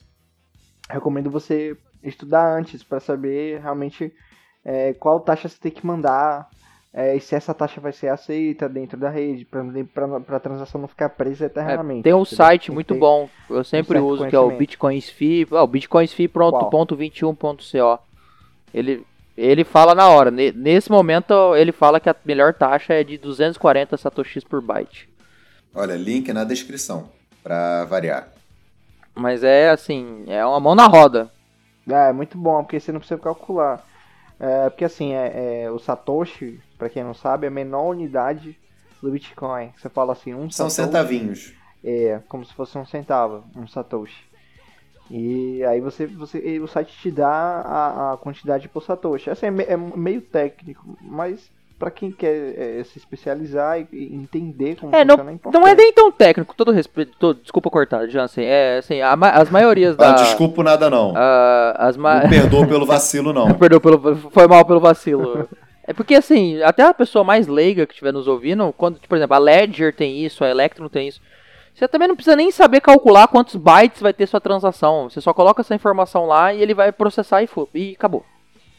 [0.89, 4.11] recomendo você estudar antes para saber realmente
[4.65, 6.49] é, qual taxa você tem que mandar
[6.93, 9.63] é, e se essa taxa vai ser aceita dentro da rede, para
[10.37, 12.01] a transação não ficar presa eternamente.
[12.01, 12.37] É, tem um entendeu?
[12.37, 18.03] site muito bom, eu sempre um uso, que é o BitcoinsFi, oh, bitcoinsfi.21.co.
[18.75, 23.17] Ele, ele fala na hora, nesse momento ele fala que a melhor taxa é de
[23.19, 25.09] 240 satoshis por byte.
[25.73, 27.09] Olha, link na descrição,
[27.41, 28.31] para variar.
[29.15, 31.31] Mas é assim, é uma mão na roda.
[31.89, 33.89] É, é muito bom, porque você não precisa calcular.
[34.41, 38.59] É, porque assim, é, é o Satoshi, para quem não sabe, é a menor unidade
[39.03, 39.71] do Bitcoin.
[39.77, 41.55] Você fala assim, um São Satoshi, centavinhos.
[41.85, 44.31] É, como se fosse um centavo, um Satoshi.
[45.11, 49.29] E aí você, você o site te dá a, a quantidade por Satoshi.
[49.29, 51.51] Assim, é, é meio técnico, mas
[51.81, 55.75] para quem quer é, se especializar e entender como é, funciona, não, é não é
[55.75, 60.11] nem tão técnico, todo respeito, todo, desculpa cortar, Jansen, é assim, a, as maiorias da...
[60.11, 62.21] Ah, desculpa nada não, uh, as ma...
[62.21, 63.53] não perdoa pelo vacilo não.
[63.57, 65.49] perdoa pelo, foi mal pelo vacilo.
[65.83, 69.35] é porque assim, até a pessoa mais leiga que estiver nos ouvindo, quando, por exemplo,
[69.35, 71.23] a Ledger tem isso, a Electron tem isso,
[71.75, 75.33] você também não precisa nem saber calcular quantos bytes vai ter sua transação, você só
[75.33, 78.23] coloca essa informação lá e ele vai processar e, e acabou.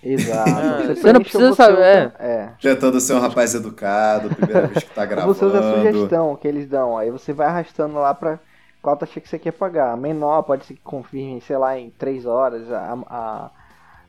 [0.04, 0.49] Exato.
[0.49, 1.82] É, você não precisa saber.
[1.82, 2.14] É.
[2.20, 2.54] é.
[2.60, 5.34] Tentando ser um rapaz educado, primeira vez que tá gravando.
[5.34, 8.39] Você usa a sugestão que eles dão, aí você vai arrastando lá pra
[8.82, 9.95] qual taxa que você quer pagar.
[9.95, 12.72] Menor pode ser que confirme, sei lá, em 3 horas.
[12.72, 13.52] A, a,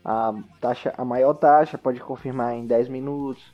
[0.05, 3.45] a, taxa, a maior taxa pode confirmar em 10 minutos.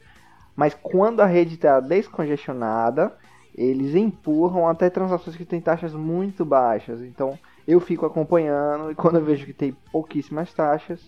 [0.54, 3.12] Mas quando a rede está descongestionada,
[3.54, 7.00] eles empurram até transações que têm taxas muito baixas.
[7.00, 7.36] Então
[7.66, 11.00] eu fico acompanhando e quando eu vejo que tem pouquíssimas taxas,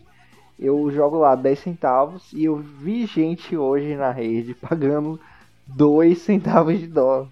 [0.61, 5.19] eu jogo lá 10 centavos e eu vi gente hoje na rede pagando
[5.67, 7.29] 2 centavos de dólar.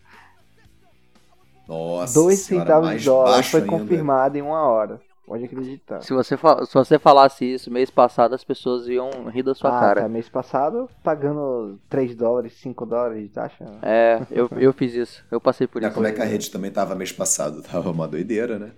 [1.68, 3.70] Nossa, 2 centavos de dólar foi ainda.
[3.70, 5.01] confirmado em uma hora.
[5.26, 6.01] Pode acreditar.
[6.01, 9.79] Se você, se você falasse isso mês passado, as pessoas iam rir da sua ah,
[9.79, 10.01] cara.
[10.01, 13.66] Tá, mês passado, pagando 3 dólares, 5 dólares de taxa.
[13.83, 15.22] É, eu, eu fiz isso.
[15.31, 15.89] Eu passei por isso.
[15.89, 15.95] isso.
[15.95, 17.61] Como é que a rede também tava mês passado?
[17.70, 18.70] Tava uma doideira, né?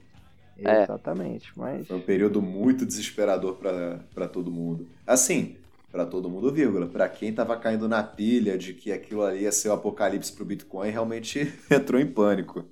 [0.65, 0.83] É.
[0.83, 1.87] Exatamente, mas...
[1.87, 4.87] Foi um período muito desesperador para todo mundo.
[5.07, 5.57] Assim,
[5.91, 6.87] para todo mundo, vírgula.
[6.87, 10.45] Para quem tava caindo na pilha de que aquilo ali ia ser o apocalipse pro
[10.45, 12.65] Bitcoin, realmente entrou em pânico.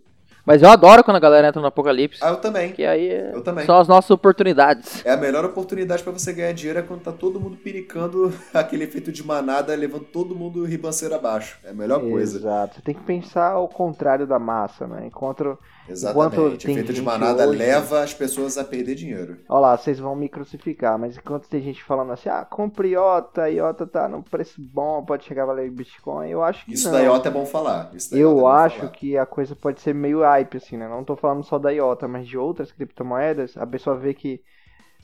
[0.48, 2.20] Mas eu adoro quando a galera entra no apocalipse.
[2.22, 2.72] Ah, eu também.
[2.72, 3.66] Que aí é eu também.
[3.66, 5.04] são as nossas oportunidades.
[5.04, 8.84] É a melhor oportunidade para você ganhar dinheiro é quando tá todo mundo piricando aquele
[8.84, 11.58] efeito de manada, levando todo mundo ribanceiro abaixo.
[11.62, 12.38] É a melhor coisa.
[12.38, 12.76] Exato.
[12.76, 15.08] Você tem que pensar ao contrário da massa, né?
[15.08, 15.58] Enquanto
[15.88, 16.66] Exatamente.
[16.66, 17.58] o efeito de manada hoje...
[17.58, 19.38] leva as pessoas a perder dinheiro.
[19.48, 23.50] Olha lá, vocês vão me crucificar, mas enquanto tem gente falando assim, ah, compre IOTA,
[23.50, 26.92] IOTA tá no preço bom, pode chegar a valer Bitcoin, eu acho que Isso não.
[26.92, 27.90] da IOTA é bom falar.
[28.12, 28.90] eu é acho falar.
[28.92, 30.88] que a coisa pode ser meio hype, assim, né?
[30.88, 34.40] Não tô falando só da IOTA, mas de outras criptomoedas, a pessoa vê que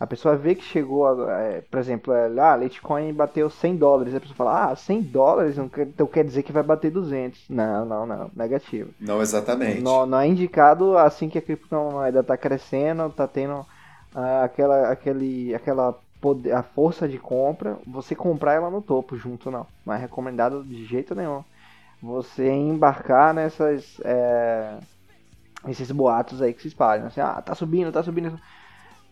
[0.04, 4.14] a pessoa vê que chegou, a, é, por exemplo, é, ah, Litecoin bateu 100 dólares.
[4.14, 7.48] A pessoa fala, ah, 100 dólares então quer dizer que vai bater 200.
[7.48, 8.90] Não, não, não, negativo.
[9.00, 9.80] Não exatamente.
[9.80, 13.64] Não, não é indicado assim que a criptomoeda está crescendo, está tendo
[14.14, 19.50] ah, aquela, aquele, aquela poder, a força de compra, você comprar ela no topo junto,
[19.50, 19.66] não.
[19.86, 21.42] Não é recomendado de jeito nenhum.
[22.02, 24.76] Você embarcar nessas, é,
[25.66, 27.06] esses boatos aí que se espalham.
[27.06, 28.38] Assim, ah, tá subindo, tá subindo.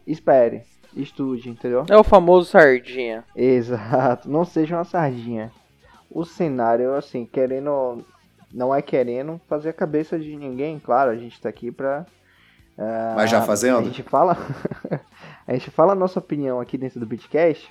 [0.07, 1.85] Espere estude, entendeu?
[1.89, 3.25] É o famoso sardinha.
[3.35, 5.51] Exato, não seja uma sardinha.
[6.11, 8.05] O cenário, assim, querendo.
[8.53, 12.05] Não é querendo fazer a cabeça de ninguém, claro, a gente tá aqui pra.
[12.77, 13.79] Uh, Mas já fazendo?
[13.79, 14.37] A gente fala.
[15.47, 17.69] a gente fala a nossa opinião aqui dentro do Bitcast,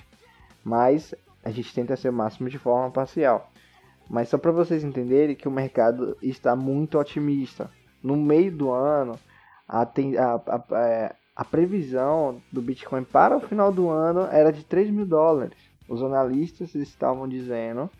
[0.64, 1.14] mas
[1.44, 3.50] a gente tenta ser o máximo de forma parcial.
[4.08, 7.70] Mas só para vocês entenderem que o mercado está muito otimista.
[8.02, 9.18] No meio do ano,
[9.68, 14.64] a, a, a, é, a previsão do Bitcoin para o final do ano era de
[14.64, 15.56] 3 mil dólares.
[15.88, 17.90] Os analistas estavam dizendo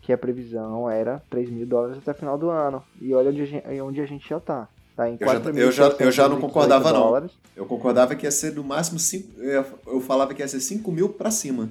[0.00, 2.82] que a previsão era 3 mil dólares até o final do ano.
[3.00, 4.68] E olha onde a gente, onde a gente já está.
[4.96, 7.30] Tá em eu, já, eu, já, eu já não concordava não.
[7.56, 9.40] Eu concordava que ia ser no máximo 5.
[9.40, 11.70] Eu, eu falava que ia ser 5 mil para cima.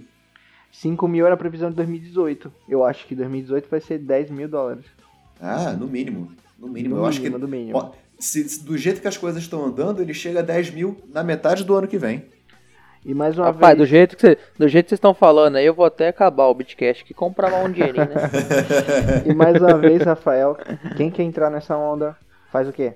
[0.71, 2.51] 5 mil era a previsão de 2018.
[2.67, 4.85] Eu acho que 2018 vai ser 10 mil dólares.
[5.39, 6.31] Ah, no mínimo.
[6.57, 6.95] No mínimo.
[6.95, 7.29] No eu mínimo, acho que.
[8.21, 11.23] Se, se, do jeito que as coisas estão andando, ele chega a 10 mil na
[11.23, 12.25] metade do ano que vem.
[13.03, 13.77] E mais uma Rapaz, vez...
[13.79, 16.53] do jeito que do jeito que vocês estão falando aí, eu vou até acabar o
[16.53, 18.29] Bitcast que comprar um dinheirinho, né?
[19.25, 20.55] e mais uma vez, Rafael,
[20.95, 22.15] quem quer entrar nessa onda,
[22.51, 22.93] faz o quê?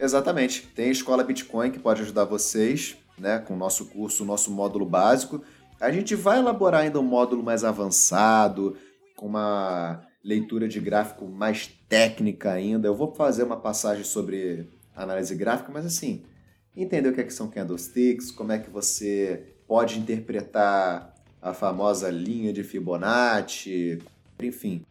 [0.00, 0.66] Exatamente.
[0.74, 4.50] Tem a Escola Bitcoin que pode ajudar vocês, né, com o nosso curso, o nosso
[4.50, 5.40] módulo básico.
[5.80, 8.76] A gente vai elaborar ainda um módulo mais avançado,
[9.16, 12.88] com uma leitura de gráfico mais técnica ainda.
[12.88, 16.22] Eu vou fazer uma passagem sobre análise gráfica, mas assim,
[16.76, 22.10] entender o que, é que são candlesticks, como é que você pode interpretar a famosa
[22.10, 23.98] linha de Fibonacci,
[24.40, 24.82] enfim.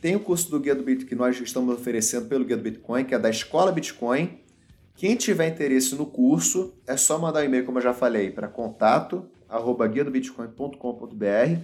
[0.00, 3.04] Tem o curso do Guia do Bitcoin que nós estamos oferecendo pelo Guia do Bitcoin,
[3.04, 4.38] que é da Escola Bitcoin.
[4.94, 8.48] Quem tiver interesse no curso, é só mandar um e-mail, como eu já falei, para
[8.48, 11.60] contato arroba guia do bitcoin.com.br.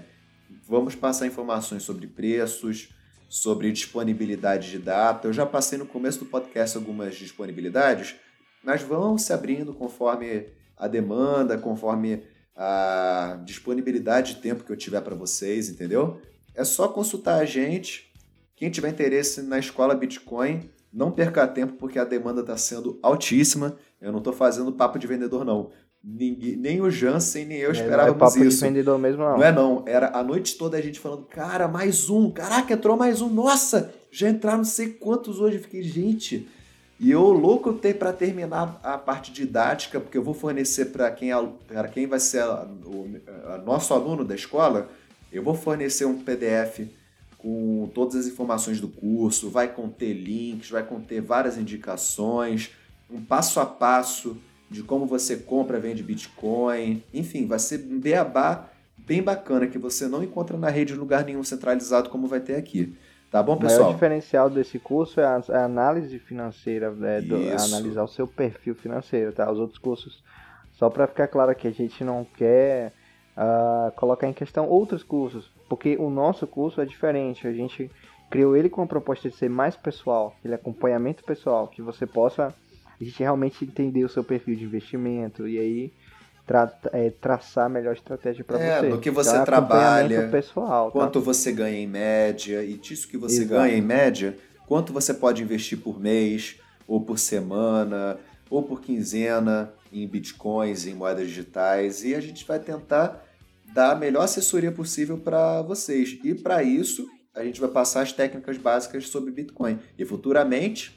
[0.66, 2.88] Vamos passar informações sobre preços,
[3.29, 5.29] sobre disponibilidade de data.
[5.29, 8.16] Eu já passei no começo do podcast algumas disponibilidades,
[8.62, 10.47] mas vão se abrindo conforme
[10.77, 12.22] a demanda, conforme
[12.55, 16.20] a disponibilidade de tempo que eu tiver para vocês, entendeu?
[16.55, 18.11] É só consultar a gente.
[18.55, 23.77] Quem tiver interesse na escola Bitcoin, não perca tempo porque a demanda está sendo altíssima.
[24.01, 25.70] Eu não estou fazendo papo de vendedor, não.
[26.09, 28.65] Ninguém, nem o Jansen, nem eu esperávamos é, não é papo isso.
[28.65, 29.39] Mesmo, não.
[29.39, 29.83] não é não.
[29.87, 32.31] Era a noite toda a gente falando, cara, mais um.
[32.31, 33.29] Caraca, entrou mais um.
[33.29, 35.57] Nossa, já entraram não sei quantos hoje.
[35.57, 36.49] Eu fiquei, gente.
[37.01, 41.33] E eu louco ter para terminar a parte didática, porque eu vou fornecer para quem,
[41.33, 43.11] é quem vai ser a, o
[43.53, 44.89] a nosso aluno da escola,
[45.33, 46.87] eu vou fornecer um PDF
[47.37, 52.71] com todas as informações do curso, vai conter links, vai conter várias indicações,
[53.11, 54.37] um passo a passo
[54.71, 60.09] de como você compra, vende Bitcoin, enfim, vai ser um beabá bem bacana que você
[60.09, 62.97] não encontra na rede em lugar nenhum centralizado como vai ter aqui.
[63.31, 63.81] Tá bom, pessoal?
[63.81, 68.27] O maior diferencial desse curso é a, a análise financeira, né, do, analisar o seu
[68.27, 69.51] perfil financeiro, tá?
[69.51, 70.23] Os outros cursos,
[70.73, 72.93] só para ficar claro que a gente não quer
[73.37, 77.47] uh, colocar em questão outros cursos, porque o nosso curso é diferente.
[77.47, 77.91] A gente
[78.31, 82.55] criou ele com a proposta de ser mais pessoal, aquele acompanhamento pessoal, que você possa
[83.01, 85.92] a gente realmente entender o seu perfil de investimento e aí
[86.47, 88.88] tra é, traçar a melhor estratégia para é, você.
[88.88, 90.92] No que você então, trabalha, pessoal, tá?
[90.92, 93.61] quanto você ganha em média e disso que você Exato.
[93.61, 94.36] ganha em média,
[94.66, 98.18] quanto você pode investir por mês ou por semana
[98.49, 103.24] ou por quinzena em bitcoins, em moedas digitais e a gente vai tentar
[103.74, 106.18] dar a melhor assessoria possível para vocês.
[106.22, 109.78] E para isso, a gente vai passar as técnicas básicas sobre Bitcoin.
[109.99, 110.95] E futuramente,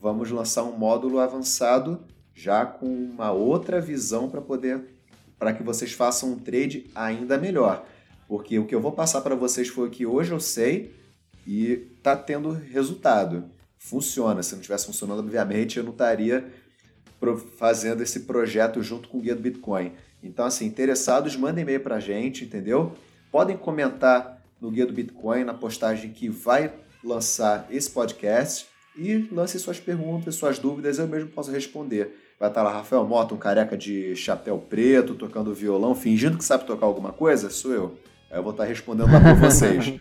[0.00, 2.00] vamos lançar um módulo avançado
[2.34, 4.82] já com uma outra visão para poder
[5.38, 7.86] para que vocês façam um trade ainda melhor.
[8.28, 10.94] Porque o que eu vou passar para vocês foi o que hoje eu sei
[11.46, 13.50] e está tendo resultado.
[13.78, 14.42] Funciona.
[14.42, 16.46] Se não tivesse funcionando, obviamente, eu não estaria
[17.58, 19.92] fazendo esse projeto junto com o Guia do Bitcoin.
[20.22, 22.92] Então, assim, interessados, mandem e-mail para a gente, entendeu?
[23.32, 26.72] Podem comentar no Guia do Bitcoin, na postagem que vai
[27.02, 32.16] lançar esse podcast e lance suas perguntas, suas dúvidas, eu mesmo posso responder.
[32.38, 36.64] Vai estar lá Rafael Mota, um careca de chapéu preto, tocando violão, fingindo que sabe
[36.64, 37.50] tocar alguma coisa?
[37.50, 37.98] Sou eu.
[38.30, 40.00] Eu vou estar respondendo lá para vocês.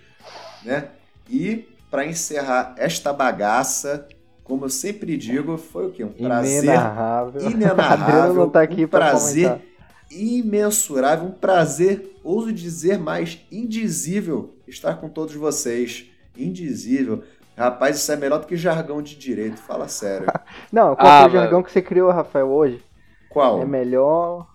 [0.63, 0.89] né?
[1.29, 4.07] E para encerrar esta bagaça,
[4.43, 6.03] como eu sempre digo, foi o quê?
[6.03, 7.51] Um prazer inenarrável.
[7.51, 8.33] Inenarrável.
[8.35, 9.61] não tá aqui um prazer
[10.09, 16.05] imensurável, um prazer, ouso dizer mais, indizível estar com todos vocês.
[16.37, 17.23] Indizível.
[17.60, 20.28] Rapaz, isso é melhor do que jargão de direito, fala sério.
[20.72, 22.82] Não, qual ah, foi o jargão que você criou, Rafael, hoje?
[23.30, 23.62] Qual?
[23.62, 24.47] É melhor.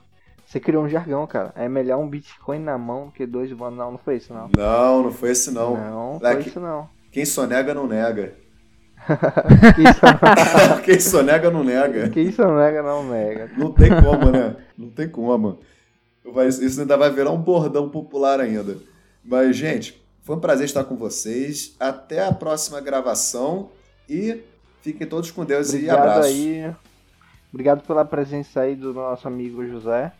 [0.46, 1.52] Você criou um jargão, cara.
[1.54, 3.76] É melhor um Bitcoin na mão que dois voando.
[3.76, 4.48] Não, não foi isso, não.
[4.56, 5.76] Não, não foi isso, não.
[5.76, 6.88] Não, foi isso, não.
[7.12, 8.34] Quem sonega, não nega.
[9.76, 10.80] Quem, sonega...
[10.82, 12.08] Quem sonega, não nega.
[12.08, 13.50] Quem sonega, não nega.
[13.54, 14.56] Não tem como, né?
[14.78, 15.58] Não tem como.
[16.62, 18.78] Isso ainda vai virar um bordão popular ainda.
[19.22, 21.76] Mas, gente, foi um prazer estar com vocês.
[21.78, 23.70] Até a próxima gravação
[24.08, 24.40] e
[24.80, 26.28] fiquem todos com Deus Obrigado e abraço.
[26.28, 26.74] Aí.
[27.52, 30.10] Obrigado pela presença aí do nosso amigo José.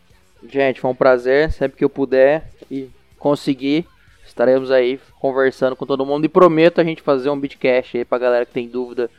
[0.47, 1.51] Gente, foi um prazer.
[1.51, 2.87] Sempre que eu puder e
[3.17, 3.87] conseguir,
[4.23, 6.23] estaremos aí conversando com todo mundo.
[6.25, 9.09] E prometo a gente fazer um bitcast aí pra galera que tem dúvida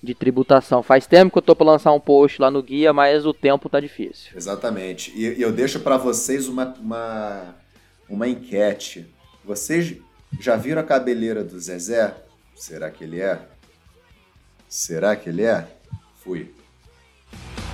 [0.00, 0.84] de tributação.
[0.84, 3.68] Faz tempo que eu tô para lançar um post lá no guia, mas o tempo
[3.68, 4.30] tá difícil.
[4.36, 5.12] Exatamente.
[5.16, 7.56] E eu deixo para vocês uma, uma,
[8.08, 9.04] uma enquete.
[9.44, 9.96] Vocês
[10.40, 12.14] já viram a cabeleira do Zezé?
[12.54, 13.40] Será que ele é?
[14.68, 15.66] Será que ele é?
[16.22, 16.54] Fui.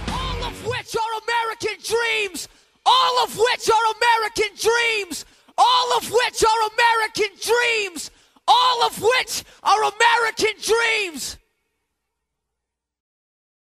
[0.08, 2.48] All of which are American dreams!
[2.84, 5.26] All of which are American dreams!
[5.56, 8.10] All of which are American dreams!
[8.46, 10.54] All of which are American